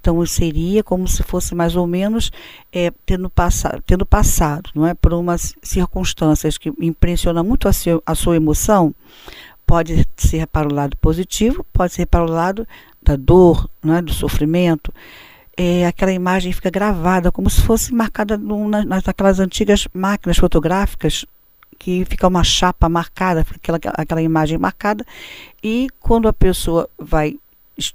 Então 0.00 0.26
seria 0.26 0.82
como 0.82 1.06
se 1.06 1.22
fosse 1.22 1.54
mais 1.54 1.76
ou 1.76 1.86
menos 1.86 2.32
é, 2.72 2.90
tendo, 3.06 3.30
passado, 3.30 3.80
tendo 3.86 4.04
passado, 4.04 4.68
não 4.74 4.84
é, 4.84 4.92
por 4.92 5.12
umas 5.12 5.54
circunstâncias 5.62 6.58
que 6.58 6.72
impressionam 6.80 7.44
muito 7.44 7.68
a, 7.68 7.72
seu, 7.72 8.02
a 8.04 8.12
sua 8.16 8.34
emoção. 8.34 8.92
Pode 9.64 10.04
ser 10.16 10.48
para 10.48 10.66
o 10.66 10.74
lado 10.74 10.96
positivo, 10.96 11.64
pode 11.72 11.92
ser 11.92 12.06
para 12.06 12.24
o 12.24 12.28
lado 12.28 12.66
da 13.00 13.14
dor, 13.14 13.70
não 13.80 13.94
é, 13.94 14.02
do 14.02 14.12
sofrimento. 14.12 14.92
É, 15.56 15.86
aquela 15.86 16.10
imagem 16.10 16.52
fica 16.52 16.70
gravada 16.70 17.30
como 17.30 17.48
se 17.48 17.60
fosse 17.60 17.94
marcada 17.94 18.36
numa, 18.36 18.84
naquelas 18.84 19.38
antigas 19.38 19.86
máquinas 19.94 20.38
fotográficas 20.38 21.24
que 21.80 22.04
fica 22.04 22.28
uma 22.28 22.44
chapa 22.44 22.90
marcada, 22.90 23.40
aquela, 23.40 23.80
aquela 23.94 24.22
imagem 24.22 24.58
marcada, 24.58 25.02
e 25.64 25.88
quando 25.98 26.28
a 26.28 26.32
pessoa 26.32 26.86
vai 26.98 27.38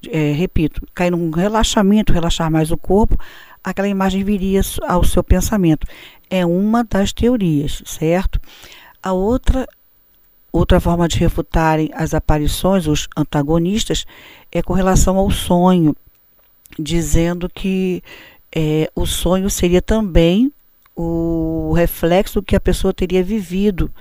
é, 0.10 0.32
repito, 0.32 0.82
cair 0.96 1.12
num 1.12 1.30
relaxamento, 1.30 2.12
relaxar 2.12 2.50
mais 2.50 2.72
o 2.72 2.78
corpo, 2.78 3.16
aquela 3.64 3.88
imagem 3.88 4.24
viria 4.24 4.62
ao 4.88 5.04
seu 5.04 5.24
pensamento. 5.24 5.86
É 6.32 6.44
uma 6.44 6.84
das 6.84 7.14
teorias, 7.14 7.84
certo? 7.86 8.42
A 9.02 9.14
outra 9.14 9.68
outra 10.52 10.80
forma 10.80 11.08
de 11.08 11.20
refutarem 11.20 11.92
as 11.94 12.14
aparições, 12.14 12.88
os 12.88 13.08
antagonistas, 13.16 14.06
é 14.52 14.64
com 14.64 14.74
relação 14.74 15.18
ao 15.18 15.30
sonho, 15.30 15.96
dizendo 16.80 17.48
que 17.50 18.02
é, 18.56 18.90
o 18.96 19.06
sonho 19.06 19.50
seria 19.50 19.82
também 19.82 20.52
o 20.96 21.74
reflexo 21.74 22.42
que 22.42 22.56
a 22.56 22.60
pessoa 22.60 22.94
teria 22.94 23.24
vivido 23.24 23.92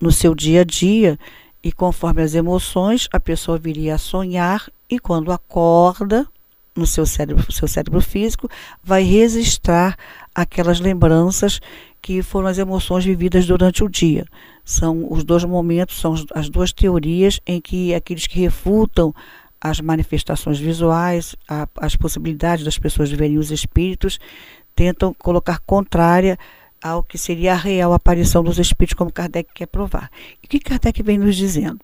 no 0.00 0.10
seu 0.10 0.34
dia 0.34 0.62
a 0.62 0.64
dia 0.64 1.18
e 1.62 1.70
conforme 1.70 2.22
as 2.22 2.34
emoções, 2.34 3.08
a 3.12 3.20
pessoa 3.20 3.58
viria 3.58 3.94
a 3.94 3.98
sonhar 3.98 4.68
e 4.88 4.98
quando 4.98 5.30
acorda 5.30 6.26
no 6.74 6.86
seu 6.86 7.04
cérebro, 7.04 7.52
seu 7.52 7.68
cérebro 7.68 8.00
físico, 8.00 8.48
vai 8.82 9.02
registrar 9.02 9.96
aquelas 10.34 10.80
lembranças 10.80 11.60
que 12.00 12.22
foram 12.22 12.48
as 12.48 12.58
emoções 12.58 13.04
vividas 13.04 13.46
durante 13.46 13.84
o 13.84 13.88
dia. 13.88 14.24
São 14.64 15.06
os 15.12 15.22
dois 15.22 15.44
momentos, 15.44 16.00
são 16.00 16.14
as 16.34 16.48
duas 16.48 16.72
teorias 16.72 17.40
em 17.46 17.60
que 17.60 17.94
aqueles 17.94 18.26
que 18.26 18.40
refutam 18.40 19.14
as 19.60 19.80
manifestações 19.80 20.58
visuais, 20.58 21.36
a, 21.48 21.68
as 21.78 21.94
possibilidades 21.96 22.64
das 22.64 22.78
pessoas 22.78 23.10
verem 23.10 23.38
os 23.38 23.50
espíritos, 23.50 24.18
tentam 24.74 25.14
colocar 25.14 25.58
contrária 25.60 26.38
ao 26.82 27.02
que 27.02 27.18
seria 27.18 27.52
a 27.52 27.56
real 27.56 27.92
aparição 27.92 28.42
dos 28.42 28.58
espíritos, 28.58 28.94
como 28.94 29.12
Kardec 29.12 29.50
quer 29.54 29.66
provar. 29.66 30.10
E 30.42 30.46
o 30.46 30.48
que 30.48 30.58
Kardec 30.58 31.02
vem 31.02 31.18
nos 31.18 31.36
dizendo? 31.36 31.78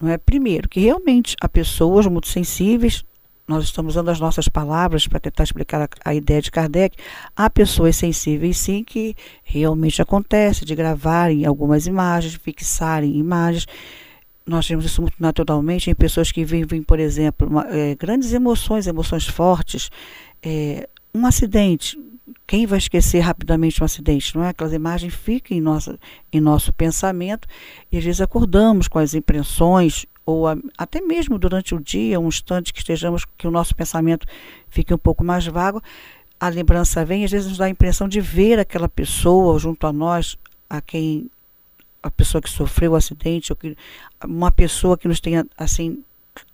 Não 0.00 0.08
é? 0.08 0.16
Primeiro, 0.16 0.68
que 0.68 0.78
realmente 0.78 1.34
há 1.40 1.48
pessoas 1.48 2.06
muito 2.06 2.28
sensíveis, 2.28 3.04
nós 3.48 3.64
estamos 3.64 3.94
usando 3.94 4.10
as 4.10 4.20
nossas 4.20 4.46
palavras 4.46 5.08
para 5.08 5.18
tentar 5.18 5.42
explicar 5.42 5.82
a, 5.82 5.88
a, 6.04 6.14
ideia 6.14 6.42
de 6.42 6.50
Kardec. 6.50 6.96
Há 7.34 7.48
pessoas 7.48 7.96
sensíveis, 7.96 8.58
sim, 8.58 8.84
que 8.84 9.16
realmente 9.42 10.02
acontece 10.02 10.66
de 10.66 10.74
gravarem 10.74 11.46
algumas 11.46 11.86
imagens, 11.86 12.34
fixarem 12.34 13.16
imagens. 13.16 13.66
Nós 14.48 14.66
temos 14.66 14.84
isso 14.84 15.02
muito 15.02 15.16
naturalmente 15.20 15.90
em 15.90 15.94
pessoas 15.94 16.32
que 16.32 16.44
vivem, 16.44 16.82
por 16.82 16.98
exemplo, 16.98 17.46
uma, 17.46 17.66
é, 17.68 17.94
grandes 17.94 18.32
emoções, 18.32 18.86
emoções 18.86 19.26
fortes, 19.26 19.90
é, 20.42 20.88
um 21.14 21.26
acidente, 21.26 21.98
quem 22.46 22.66
vai 22.66 22.78
esquecer 22.78 23.20
rapidamente 23.20 23.82
um 23.82 23.84
acidente, 23.84 24.34
não 24.34 24.44
é? 24.44 24.48
Aquelas 24.48 24.72
imagens 24.72 25.14
ficam 25.14 25.56
em, 25.56 25.60
nossa, 25.60 25.98
em 26.32 26.40
nosso 26.40 26.72
pensamento 26.72 27.46
e 27.92 27.98
às 27.98 28.04
vezes 28.04 28.20
acordamos 28.22 28.88
com 28.88 28.98
as 28.98 29.12
impressões 29.12 30.06
ou 30.24 30.46
a, 30.46 30.56
até 30.76 31.00
mesmo 31.00 31.38
durante 31.38 31.74
o 31.74 31.80
dia, 31.80 32.18
um 32.18 32.28
instante 32.28 32.72
que 32.72 32.78
estejamos, 32.78 33.24
que 33.36 33.46
o 33.46 33.50
nosso 33.50 33.74
pensamento 33.74 34.26
fique 34.68 34.92
um 34.92 34.98
pouco 34.98 35.22
mais 35.22 35.46
vago, 35.46 35.82
a 36.40 36.48
lembrança 36.48 37.04
vem, 37.04 37.24
às 37.24 37.30
vezes 37.30 37.48
nos 37.48 37.58
dá 37.58 37.66
a 37.66 37.70
impressão 37.70 38.08
de 38.08 38.20
ver 38.20 38.58
aquela 38.58 38.88
pessoa 38.88 39.58
junto 39.58 39.86
a 39.86 39.92
nós, 39.92 40.38
a 40.70 40.80
quem 40.80 41.30
a 42.02 42.10
pessoa 42.10 42.40
que 42.40 42.50
sofreu 42.50 42.92
o 42.92 42.96
acidente, 42.96 43.52
ou 43.52 43.56
que, 43.56 43.76
uma 44.24 44.50
pessoa 44.50 44.96
que 44.96 45.08
nos 45.08 45.20
tenha 45.20 45.46
assim 45.56 46.02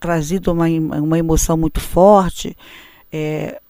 trazido 0.01 0.53
uma, 0.53 0.67
uma 0.67 1.19
emoção 1.19 1.57
muito 1.57 1.81
forte, 1.81 2.57
é, 3.13 3.61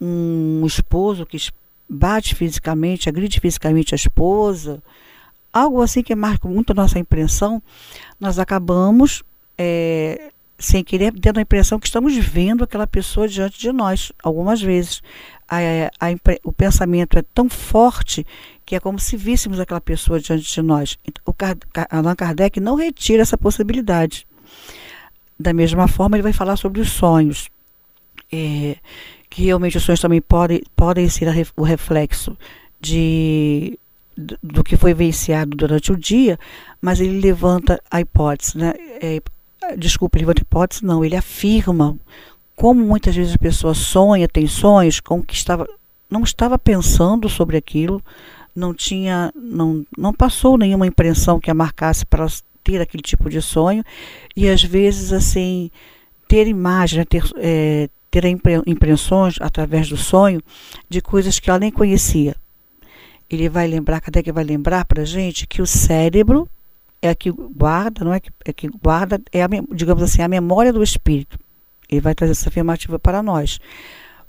um 0.00 0.64
esposo 0.66 1.26
que 1.26 1.38
bate 1.88 2.34
fisicamente, 2.34 3.08
agride 3.08 3.40
fisicamente 3.40 3.94
a 3.94 3.96
esposa, 3.96 4.82
algo 5.52 5.82
assim 5.82 6.02
que 6.02 6.14
marca 6.14 6.48
muito 6.48 6.70
a 6.70 6.74
nossa 6.74 6.98
impressão, 6.98 7.62
nós 8.18 8.38
acabamos, 8.38 9.22
é, 9.58 10.30
sem 10.58 10.84
querer, 10.84 11.12
tendo 11.12 11.38
a 11.38 11.42
impressão 11.42 11.78
que 11.78 11.86
estamos 11.86 12.16
vendo 12.16 12.64
aquela 12.64 12.86
pessoa 12.86 13.26
diante 13.26 13.58
de 13.58 13.72
nós, 13.72 14.12
algumas 14.22 14.60
vezes. 14.60 15.02
A, 15.50 15.58
a, 16.06 16.10
o 16.44 16.52
pensamento 16.52 17.18
é 17.18 17.22
tão 17.34 17.48
forte 17.48 18.24
que 18.64 18.76
é 18.76 18.80
como 18.80 19.00
se 19.00 19.16
víssemos 19.16 19.58
aquela 19.58 19.80
pessoa 19.80 20.20
diante 20.20 20.44
de 20.44 20.62
nós. 20.62 20.96
O 21.26 21.34
Allan 21.90 22.14
Kardec 22.14 22.60
não 22.60 22.76
retira 22.76 23.22
essa 23.22 23.36
possibilidade. 23.36 24.26
Da 25.36 25.52
mesma 25.52 25.88
forma, 25.88 26.16
ele 26.16 26.22
vai 26.22 26.32
falar 26.32 26.56
sobre 26.56 26.80
os 26.80 26.90
sonhos. 26.90 27.48
É, 28.32 28.76
que 29.28 29.42
realmente 29.42 29.76
os 29.76 29.82
sonhos 29.82 30.00
também 30.00 30.20
podem, 30.20 30.62
podem 30.76 31.08
ser 31.08 31.28
o 31.56 31.62
reflexo 31.62 32.36
de, 32.80 33.78
do 34.42 34.62
que 34.62 34.76
foi 34.76 34.92
vivenciado 34.92 35.56
durante 35.56 35.92
o 35.92 35.96
dia, 35.96 36.38
mas 36.80 37.00
ele 37.00 37.20
levanta 37.20 37.80
a 37.90 38.00
hipótese, 38.00 38.58
né? 38.58 38.74
É, 39.00 39.20
desculpa, 39.76 40.16
ele 40.16 40.26
levanta 40.26 40.42
a 40.42 40.46
hipótese, 40.46 40.84
não, 40.84 41.04
ele 41.04 41.16
afirma 41.16 41.96
como 42.60 42.84
muitas 42.84 43.16
vezes 43.16 43.34
a 43.34 43.38
pessoa 43.38 43.72
sonha, 43.72 44.28
tem 44.28 44.46
sonhos, 44.46 45.00
com 45.00 45.22
que 45.22 45.32
estava, 45.32 45.66
não 46.10 46.22
estava 46.22 46.58
pensando 46.58 47.26
sobre 47.26 47.56
aquilo, 47.56 48.04
não 48.54 48.74
tinha, 48.74 49.32
não, 49.34 49.82
não 49.96 50.12
passou 50.12 50.58
nenhuma 50.58 50.86
impressão 50.86 51.40
que 51.40 51.50
a 51.50 51.54
marcasse 51.54 52.04
para 52.04 52.26
ter 52.62 52.78
aquele 52.78 53.02
tipo 53.02 53.30
de 53.30 53.40
sonho, 53.40 53.82
e 54.36 54.46
às 54.46 54.62
vezes 54.62 55.10
assim 55.10 55.70
ter 56.28 56.46
imagem, 56.46 56.98
né, 56.98 57.06
ter, 57.06 57.24
é, 57.38 57.88
ter 58.10 58.26
impressões 58.26 59.36
através 59.40 59.88
do 59.88 59.96
sonho 59.96 60.42
de 60.86 61.00
coisas 61.00 61.40
que 61.40 61.48
ela 61.48 61.60
nem 61.60 61.70
conhecia. 61.70 62.36
Ele 63.30 63.48
vai 63.48 63.66
lembrar, 63.68 64.02
Kardec 64.02 64.30
vai 64.32 64.44
lembrar 64.44 64.84
para 64.84 65.00
a 65.00 65.06
gente 65.06 65.46
que 65.46 65.62
o 65.62 65.66
cérebro 65.66 66.46
é 67.00 67.14
que 67.14 67.30
guarda, 67.30 68.04
não 68.04 68.12
é 68.12 68.20
que, 68.20 68.30
é 68.44 68.52
que 68.52 68.68
guarda, 68.68 69.18
é 69.32 69.42
a, 69.42 69.48
digamos 69.72 70.02
assim, 70.02 70.20
a 70.20 70.28
memória 70.28 70.74
do 70.74 70.82
espírito. 70.82 71.38
Ele 71.90 72.00
vai 72.00 72.14
trazer 72.14 72.32
essa 72.32 72.48
afirmativa 72.48 72.98
para 72.98 73.22
nós. 73.22 73.58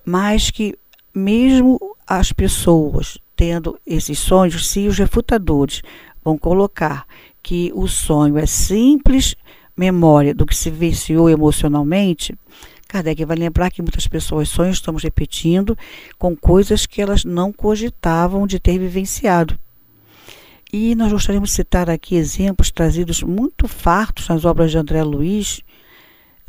Mas 0.06 0.50
que 0.50 0.77
mesmo 1.13 1.80
as 2.08 2.32
pessoas 2.32 3.18
tendo 3.36 3.80
esses 3.86 4.20
sonhos, 4.20 4.68
se 4.68 4.88
os 4.88 4.98
refutadores 4.98 5.82
vão 6.24 6.38
colocar 6.38 7.06
que 7.41 7.72
o 7.74 7.88
sonho 7.88 8.38
é 8.38 8.46
simples 8.46 9.36
memória 9.75 10.34
do 10.34 10.46
que 10.46 10.56
se 10.56 10.70
vivenciou 10.70 11.30
emocionalmente, 11.30 12.38
Kardec 12.88 13.24
vai 13.25 13.38
lembrar 13.38 13.72
que 13.72 13.82
muitas 13.82 14.06
pessoas 14.08 14.50
sonham, 14.50 14.72
estamos 14.72 15.03
repetindo, 15.03 15.77
com 16.19 16.36
coisas 16.36 16.86
que 16.86 17.02
elas 17.02 17.24
não 17.24 17.52
cogitavam 17.52 18.45
de 18.45 18.60
ter 18.60 18.78
vivenciado. 18.78 19.58
E 20.74 20.93
nós 20.93 21.12
gostaríamos 21.12 21.50
de 21.50 21.56
citar 21.56 21.89
aqui 21.89 22.15
exemplos 22.15 22.69
trazidos 22.69 23.24
muito 23.24 23.67
fartos 23.67 24.28
nas 24.28 24.45
obras 24.45 24.71
de 24.71 24.78
André 24.78 25.04
Luiz 25.04 25.62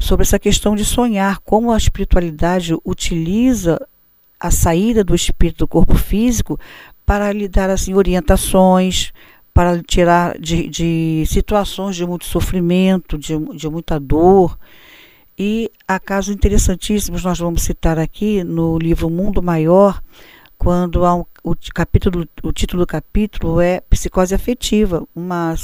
sobre 0.03 0.25
essa 0.25 0.39
questão 0.39 0.75
de 0.75 0.85
sonhar, 0.85 1.39
como 1.41 1.71
a 1.71 1.77
espiritualidade 1.77 2.77
utiliza 2.85 3.81
a 4.39 4.51
saída 4.51 5.05
do 5.05 5.15
espírito 5.15 5.59
do 5.59 5.69
corpo 5.69 5.95
físico 5.95 6.59
para 7.07 7.33
lhe 7.33 7.47
dar 7.47 7.71
assim, 7.71 7.95
orientações, 7.95 9.13
para 9.55 9.75
lhe 9.75 9.83
tirar 9.83 10.37
de, 10.39 10.69
de 10.69 11.25
situações 11.27 11.95
de 11.95 12.05
muito 12.05 12.25
sofrimento, 12.25 13.17
de, 13.17 13.39
de 13.55 13.69
muita 13.69 14.01
dor. 14.01 14.59
E 15.39 15.71
há 15.87 16.01
casos 16.01 16.35
interessantíssimos, 16.35 17.23
nós 17.23 17.39
vamos 17.39 17.63
citar 17.63 17.99
aqui 17.99 18.43
no 18.43 18.79
livro 18.79 19.09
Mundo 19.09 19.41
Maior, 19.41 20.03
quando 20.59 21.05
há 21.05 21.15
um, 21.15 21.25
o, 21.45 21.55
capítulo, 21.73 22.27
o 22.43 22.53
título 22.53 22.83
do 22.83 22.87
capítulo 22.87 23.61
é 23.61 23.81
Psicose 23.89 24.35
Afetiva. 24.35 25.07
Uma, 25.15 25.55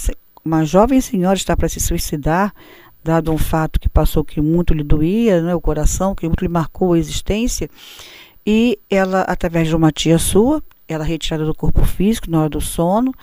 uma 0.45 0.65
jovem 0.65 1.01
senhora 1.01 1.37
está 1.37 1.57
para 1.57 1.69
se 1.69 1.81
suicidar, 1.81 2.55
dado 3.03 3.33
um 3.33 3.39
fato 3.39 3.81
que 3.81 3.89
passou 3.89 4.25
que 4.25 4.41
muito 4.41 4.75
lhe 4.75 4.83
doía, 4.83 5.41
né, 5.41 5.55
o 5.55 5.61
coração, 5.61 6.15
que 6.15 6.27
muito 6.27 6.43
lhe 6.43 6.49
marcou 6.49 6.93
a 6.93 6.99
existência, 6.99 7.71
e 8.47 8.79
ela, 8.89 9.23
através 9.23 9.69
de 9.69 9.77
uma 9.77 9.93
tia 9.93 10.19
sua, 10.19 10.63
ela 10.87 11.05
é 11.05 11.09
retirada 11.09 11.45
do 11.45 11.55
corpo 11.55 11.85
físico 11.85 12.31
na 12.31 12.41
hora 12.41 12.49
do 12.49 12.61
sono, 12.61 13.15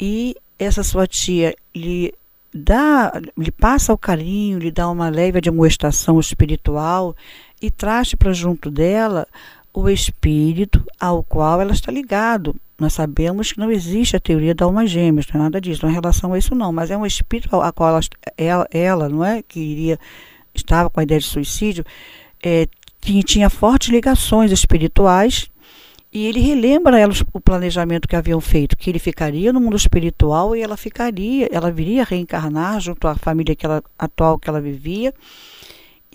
e 0.00 0.36
essa 0.58 0.82
sua 0.82 1.06
tia 1.06 1.54
lhe 1.74 2.12
dá, 2.52 3.12
lhe 3.36 3.50
passa 3.50 3.92
o 3.92 3.98
carinho, 3.98 4.58
lhe 4.58 4.70
dá 4.70 4.88
uma 4.88 5.08
leve 5.08 5.38
admoestação 5.38 6.20
espiritual 6.20 7.16
e 7.60 7.70
traz 7.70 8.14
para 8.14 8.32
junto 8.32 8.70
dela 8.70 9.26
o 9.74 9.88
espírito 9.88 10.82
ao 11.00 11.24
qual 11.24 11.60
ela 11.60 11.72
está 11.72 11.90
ligado. 11.90 12.54
Nós 12.78 12.92
sabemos 12.92 13.52
que 13.52 13.58
não 13.58 13.70
existe 13.70 14.16
a 14.16 14.20
teoria 14.20 14.54
da 14.54 14.64
alma 14.64 14.86
gêmea, 14.86 15.24
não 15.32 15.40
é 15.40 15.44
nada 15.44 15.60
disso, 15.60 15.84
não 15.84 15.90
é 15.90 15.94
relação 15.94 16.32
a 16.32 16.38
isso 16.38 16.54
não, 16.54 16.72
mas 16.72 16.90
é 16.90 16.96
um 16.96 17.04
espírito 17.04 17.60
a 17.60 17.72
qual 17.72 17.90
ela, 17.90 18.00
ela, 18.36 18.68
ela 18.70 19.08
não 19.08 19.24
é, 19.24 19.42
que 19.42 19.58
iria, 19.58 19.98
estava 20.54 20.88
com 20.88 21.00
a 21.00 21.02
ideia 21.02 21.20
de 21.20 21.26
suicídio, 21.26 21.84
é, 22.42 22.68
que 23.00 23.22
tinha 23.22 23.50
fortes 23.50 23.90
ligações 23.90 24.50
espirituais 24.52 25.50
e 26.12 26.26
ele 26.26 26.38
relembra 26.38 26.96
a 26.96 27.00
ela 27.00 27.12
o 27.32 27.40
planejamento 27.40 28.06
que 28.06 28.14
haviam 28.14 28.40
feito, 28.40 28.76
que 28.76 28.88
ele 28.88 29.00
ficaria 29.00 29.52
no 29.52 29.60
mundo 29.60 29.76
espiritual 29.76 30.54
e 30.54 30.62
ela 30.62 30.76
ficaria, 30.76 31.48
ela 31.50 31.72
viria 31.72 32.04
reencarnar 32.04 32.80
junto 32.80 33.08
à 33.08 33.16
família 33.16 33.56
que 33.56 33.66
ela, 33.66 33.82
atual 33.98 34.38
que 34.38 34.48
ela 34.48 34.60
vivia. 34.60 35.12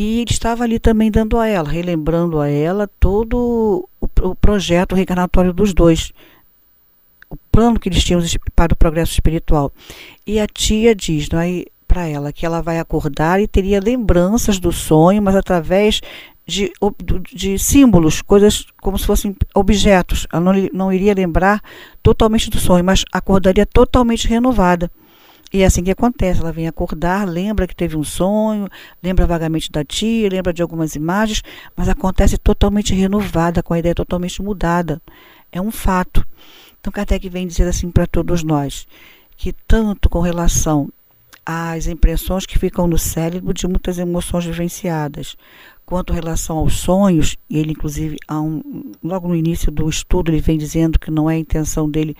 E 0.02 0.22
ele 0.22 0.32
estava 0.32 0.64
ali 0.64 0.80
também 0.80 1.12
dando 1.12 1.38
a 1.38 1.46
ela, 1.46 1.68
relembrando 1.68 2.40
a 2.40 2.48
ela 2.48 2.90
todo 3.02 3.86
o, 4.00 4.34
projeto 4.34 4.96
reencarnatório 4.96 5.52
dos 5.52 5.74
dois, 5.74 6.14
o 7.30 7.36
plano 7.52 7.78
que 7.78 7.90
eles 7.90 8.02
tinham 8.02 8.22
para 8.56 8.72
o 8.72 8.78
progresso 8.78 9.12
espiritual. 9.12 9.74
E 10.26 10.40
a 10.40 10.48
tia 10.48 10.96
diz 10.96 11.28
é, 11.34 11.66
para 11.86 12.08
ela 12.08 12.32
que 12.32 12.46
ela 12.46 12.62
vai 12.62 12.80
acordar 12.80 13.42
e 13.42 13.48
teria 13.48 13.82
lembranças 13.82 14.58
do 14.58 14.72
sonho, 14.72 15.22
mas 15.22 15.36
através 15.36 16.00
de, 16.48 16.72
de 17.34 17.60
símbolos, 17.60 18.22
coisas 18.22 18.68
como 18.82 18.98
se 18.98 19.06
fossem 19.06 19.36
objetos. 19.54 20.26
Ela 20.32 20.42
não, 20.42 20.54
não 20.72 20.94
iria 20.94 21.14
lembrar 21.14 21.62
totalmente 22.02 22.50
do 22.50 22.58
sonho, 22.58 22.86
mas 22.86 23.04
acordaria 23.12 23.66
totalmente 23.66 24.30
renovada. 24.30 24.90
E 25.52 25.62
é 25.64 25.66
assim 25.66 25.84
que 25.84 25.92
acontece, 25.92 26.42
ela 26.42 26.52
vem 26.52 26.68
acordar, 26.68 27.28
lembra 27.28 27.68
que 27.68 27.76
teve 27.76 27.98
um 27.98 28.04
sonho, 28.04 28.70
lembra 29.02 29.26
vagamente 29.26 29.72
da 29.72 29.84
tia, 29.84 30.30
lembra 30.30 30.54
de 30.54 30.62
algumas 30.62 30.96
imagens, 30.96 31.42
mas 31.76 31.90
acontece 31.90 32.38
totalmente 32.38 32.94
renovada, 32.94 33.64
com 33.64 33.74
a 33.74 33.80
ideia 33.80 33.96
totalmente 33.96 34.42
mudada. 34.42 35.02
É 35.52 35.60
um 35.60 35.72
fato. 35.72 36.26
Então 36.80 36.94
Kardec 36.94 37.28
vem 37.30 37.48
dizer 37.48 37.68
assim 37.68 37.90
para 37.90 38.06
todos 38.06 38.44
nós, 38.44 38.88
que 39.36 39.52
tanto 39.68 40.08
com 40.08 40.20
relação 40.20 40.90
às 41.46 41.88
impressões 41.88 42.46
que 42.46 42.60
ficam 42.60 42.86
no 42.86 42.98
cérebro 42.98 43.54
de 43.54 43.68
muitas 43.68 43.98
emoções 43.98 44.46
vivenciadas, 44.46 45.36
Quanto 45.90 46.14
relação 46.14 46.60
aos 46.60 46.78
sonhos, 46.82 47.36
ele 47.50 47.72
inclusive 47.72 48.16
um, 48.30 48.92
logo 49.04 49.28
no 49.28 49.36
início 49.36 49.72
do 49.72 49.90
estudo 49.90 50.30
ele 50.30 50.40
vem 50.40 50.56
dizendo 50.56 51.00
que 51.00 51.10
não 51.10 51.28
é 51.28 51.34
a 51.34 51.40
intenção 51.40 51.90
dele 51.90 52.16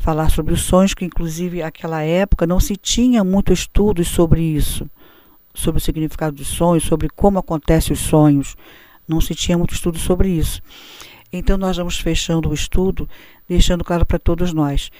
falar 0.00 0.30
sobre 0.30 0.54
os 0.54 0.62
sonhos, 0.62 0.94
que 0.94 1.04
inclusive 1.04 1.60
naquela 1.60 2.02
época 2.02 2.46
não 2.46 2.58
se 2.58 2.74
tinha 2.74 3.22
muito 3.22 3.52
estudos 3.52 4.08
sobre 4.08 4.40
isso, 4.40 4.90
sobre 5.54 5.78
o 5.78 5.84
significado 5.84 6.34
dos 6.34 6.48
sonhos, 6.48 6.84
sobre 6.84 7.08
como 7.10 7.38
acontecem 7.38 7.92
os 7.92 8.00
sonhos. 8.00 8.56
Não 9.06 9.20
se 9.20 9.34
tinha 9.34 9.58
muito 9.58 9.74
estudo 9.74 9.98
sobre 9.98 10.30
isso. 10.30 10.62
Então 11.30 11.58
nós 11.58 11.76
vamos 11.76 11.98
fechando 11.98 12.48
o 12.48 12.54
estudo, 12.54 13.08
deixando 13.46 13.84
claro 13.84 14.06
para 14.06 14.18
todos 14.18 14.54
nós. 14.54 14.90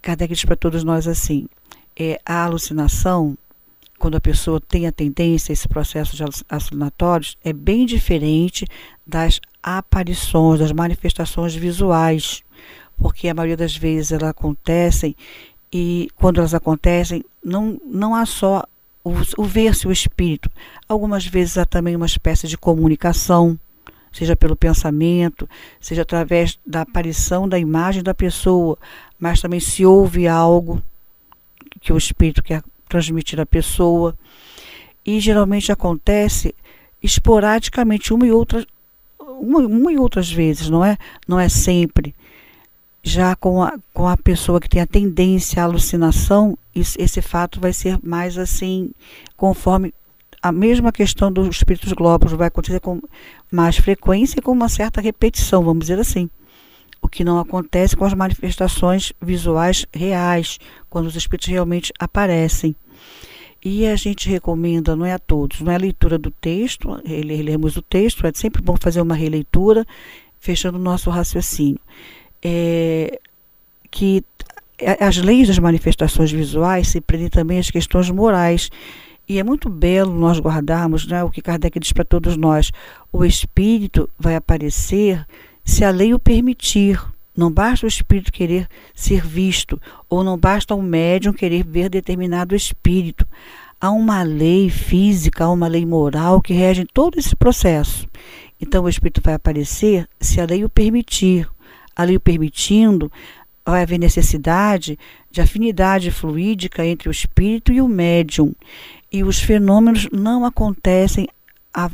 Kardec 0.00 0.32
diz 0.32 0.44
para 0.44 0.56
todos 0.56 0.82
nós 0.82 1.06
assim: 1.06 1.46
é, 1.94 2.18
a 2.24 2.44
alucinação 2.44 3.36
quando 3.98 4.16
a 4.16 4.20
pessoa 4.20 4.60
tem 4.60 4.88
a 4.88 4.90
tendência 4.90 5.52
a 5.52 5.54
esse 5.54 5.68
processo 5.68 6.16
de 6.16 6.24
alucinatórios, 6.48 7.38
é 7.44 7.52
bem 7.52 7.86
diferente 7.86 8.66
das 9.06 9.40
aparições, 9.62 10.58
das 10.58 10.72
manifestações 10.72 11.54
visuais, 11.54 12.42
porque 13.02 13.28
a 13.28 13.34
maioria 13.34 13.56
das 13.56 13.76
vezes 13.76 14.12
elas 14.12 14.30
acontecem 14.30 15.16
e 15.72 16.08
quando 16.16 16.38
elas 16.38 16.54
acontecem, 16.54 17.24
não, 17.44 17.80
não 17.84 18.14
há 18.14 18.24
só 18.24 18.62
o, 19.02 19.10
o 19.36 19.44
ver-se 19.44 19.88
o 19.88 19.92
espírito. 19.92 20.48
Algumas 20.88 21.26
vezes 21.26 21.58
há 21.58 21.64
também 21.64 21.96
uma 21.96 22.06
espécie 22.06 22.46
de 22.46 22.56
comunicação, 22.56 23.58
seja 24.12 24.36
pelo 24.36 24.54
pensamento, 24.54 25.48
seja 25.80 26.02
através 26.02 26.58
da 26.64 26.82
aparição 26.82 27.48
da 27.48 27.58
imagem 27.58 28.02
da 28.02 28.14
pessoa, 28.14 28.78
mas 29.18 29.40
também 29.40 29.58
se 29.58 29.84
ouve 29.84 30.28
algo 30.28 30.80
que 31.80 31.92
o 31.92 31.96
espírito 31.96 32.42
quer 32.42 32.62
transmitir 32.88 33.40
à 33.40 33.46
pessoa. 33.46 34.16
E 35.04 35.18
geralmente 35.18 35.72
acontece 35.72 36.54
esporadicamente 37.02 38.14
uma 38.14 38.26
e 38.26 38.30
outra 38.30 38.64
uma, 39.18 39.60
uma 39.60 39.92
e 39.92 39.98
outras 39.98 40.30
vezes, 40.30 40.70
não 40.70 40.84
é? 40.84 40.96
Não 41.26 41.40
é 41.40 41.48
sempre. 41.48 42.14
Já 43.02 43.34
com 43.34 43.62
a, 43.62 43.74
com 43.92 44.06
a 44.06 44.16
pessoa 44.16 44.60
que 44.60 44.68
tem 44.68 44.80
a 44.80 44.86
tendência 44.86 45.60
à 45.60 45.64
alucinação, 45.64 46.56
isso, 46.74 46.96
esse 47.00 47.20
fato 47.20 47.60
vai 47.60 47.72
ser 47.72 47.98
mais 48.02 48.38
assim, 48.38 48.92
conforme 49.36 49.92
a 50.42 50.50
mesma 50.50 50.90
questão 50.90 51.32
dos 51.32 51.48
espíritos 51.48 51.92
glóbulos 51.92 52.32
vai 52.34 52.48
acontecer 52.48 52.80
com 52.80 53.00
mais 53.50 53.76
frequência 53.76 54.38
e 54.38 54.42
com 54.42 54.52
uma 54.52 54.68
certa 54.68 55.00
repetição, 55.00 55.62
vamos 55.62 55.82
dizer 55.82 56.00
assim. 56.00 56.28
O 57.00 57.08
que 57.08 57.24
não 57.24 57.38
acontece 57.38 57.96
com 57.96 58.04
as 58.04 58.14
manifestações 58.14 59.12
visuais 59.20 59.86
reais, 59.92 60.58
quando 60.88 61.06
os 61.06 61.16
espíritos 61.16 61.48
realmente 61.48 61.92
aparecem. 61.98 62.74
E 63.64 63.86
a 63.86 63.94
gente 63.94 64.28
recomenda, 64.28 64.96
não 64.96 65.06
é 65.06 65.12
a 65.12 65.18
todos, 65.18 65.60
não 65.60 65.70
é 65.70 65.76
a 65.76 65.78
leitura 65.78 66.18
do 66.18 66.32
texto, 66.32 67.00
lemos 67.04 67.76
o 67.76 67.82
texto, 67.82 68.26
é 68.26 68.32
sempre 68.34 68.60
bom 68.60 68.76
fazer 68.76 69.00
uma 69.00 69.14
releitura, 69.14 69.86
fechando 70.40 70.78
o 70.78 70.82
nosso 70.82 71.10
raciocínio. 71.10 71.80
É, 72.42 73.20
que 73.90 74.24
as 74.98 75.16
leis 75.18 75.48
das 75.48 75.58
manifestações 75.58 76.32
visuais 76.32 76.88
se 76.88 77.00
prendem 77.00 77.28
também 77.28 77.58
às 77.58 77.70
questões 77.70 78.10
morais. 78.10 78.70
E 79.28 79.38
é 79.38 79.44
muito 79.44 79.68
belo 79.70 80.12
nós 80.12 80.40
guardarmos 80.40 81.06
né, 81.06 81.22
o 81.22 81.30
que 81.30 81.40
Kardec 81.40 81.78
diz 81.78 81.92
para 81.92 82.04
todos 82.04 82.36
nós: 82.36 82.70
o 83.12 83.24
espírito 83.24 84.08
vai 84.18 84.34
aparecer 84.34 85.24
se 85.64 85.84
a 85.84 85.90
lei 85.90 86.12
o 86.12 86.18
permitir. 86.18 87.00
Não 87.34 87.50
basta 87.50 87.86
o 87.86 87.88
espírito 87.88 88.30
querer 88.30 88.68
ser 88.94 89.24
visto, 89.24 89.80
ou 90.06 90.22
não 90.22 90.36
basta 90.36 90.74
um 90.74 90.82
médium 90.82 91.32
querer 91.32 91.64
ver 91.64 91.88
determinado 91.88 92.54
espírito. 92.54 93.26
Há 93.80 93.90
uma 93.90 94.22
lei 94.22 94.68
física, 94.68 95.44
há 95.44 95.50
uma 95.50 95.66
lei 95.66 95.86
moral 95.86 96.42
que 96.42 96.52
rege 96.52 96.84
todo 96.92 97.18
esse 97.18 97.34
processo. 97.34 98.06
Então 98.60 98.84
o 98.84 98.88
espírito 98.88 99.22
vai 99.24 99.34
aparecer 99.34 100.06
se 100.20 100.40
a 100.40 100.44
lei 100.44 100.62
o 100.62 100.68
permitir. 100.68 101.48
A 101.94 102.06
permitindo, 102.20 103.10
vai 103.64 103.82
haver 103.82 103.98
necessidade 103.98 104.98
de 105.30 105.40
afinidade 105.40 106.10
fluídica 106.10 106.84
entre 106.84 107.08
o 107.08 107.12
espírito 107.12 107.72
e 107.72 107.80
o 107.80 107.88
médium. 107.88 108.52
E 109.10 109.22
os 109.22 109.40
fenômenos 109.40 110.08
não 110.12 110.44
acontecem 110.44 111.28
a, 111.72 111.90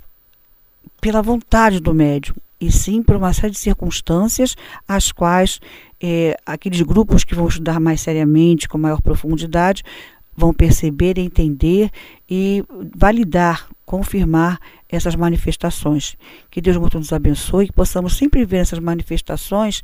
pela 1.00 1.22
vontade 1.22 1.80
do 1.80 1.94
médium 1.94 2.36
e 2.60 2.72
sim 2.72 3.02
por 3.02 3.16
uma 3.16 3.32
série 3.32 3.52
de 3.52 3.58
circunstâncias 3.58 4.56
as 4.86 5.12
quais 5.12 5.60
é, 6.00 6.36
aqueles 6.44 6.80
grupos 6.80 7.24
que 7.24 7.34
vão 7.34 7.46
estudar 7.46 7.78
mais 7.78 8.00
seriamente, 8.00 8.68
com 8.68 8.78
maior 8.78 9.00
profundidade, 9.00 9.84
vão 10.38 10.54
perceber, 10.54 11.18
entender 11.18 11.90
e 12.30 12.64
validar, 12.96 13.68
confirmar 13.84 14.60
essas 14.88 15.16
manifestações. 15.16 16.16
Que 16.48 16.60
Deus 16.60 16.76
muito 16.76 16.96
nos 16.96 17.12
abençoe, 17.12 17.66
que 17.66 17.72
possamos 17.72 18.16
sempre 18.16 18.44
ver 18.44 18.58
essas 18.58 18.78
manifestações 18.78 19.82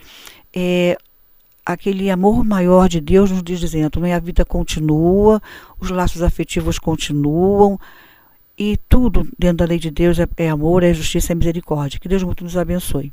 é, 0.55 0.97
aquele 1.67 2.09
amor 2.09 2.45
maior 2.45 2.89
de 2.89 3.01
Deus 3.01 3.33
nos 3.33 3.43
diz 3.43 3.59
dizendo, 3.59 3.99
né, 3.99 4.15
a 4.15 4.21
vida 4.21 4.45
continua, 4.45 5.43
os 5.81 5.91
laços 5.91 6.23
afetivos 6.23 6.79
continuam, 6.79 7.81
e 8.57 8.77
tudo 8.89 9.27
dentro 9.37 9.59
da 9.59 9.65
lei 9.65 9.81
de 9.81 9.91
Deus 9.91 10.21
é, 10.21 10.29
é 10.37 10.49
amor, 10.49 10.85
é 10.85 10.95
justiça, 10.95 11.33
é 11.33 11.35
misericórdia. 11.35 11.99
Que 11.99 12.09
Deus 12.09 12.23
muito 12.23 12.45
nos 12.45 12.57
abençoe. 12.57 13.13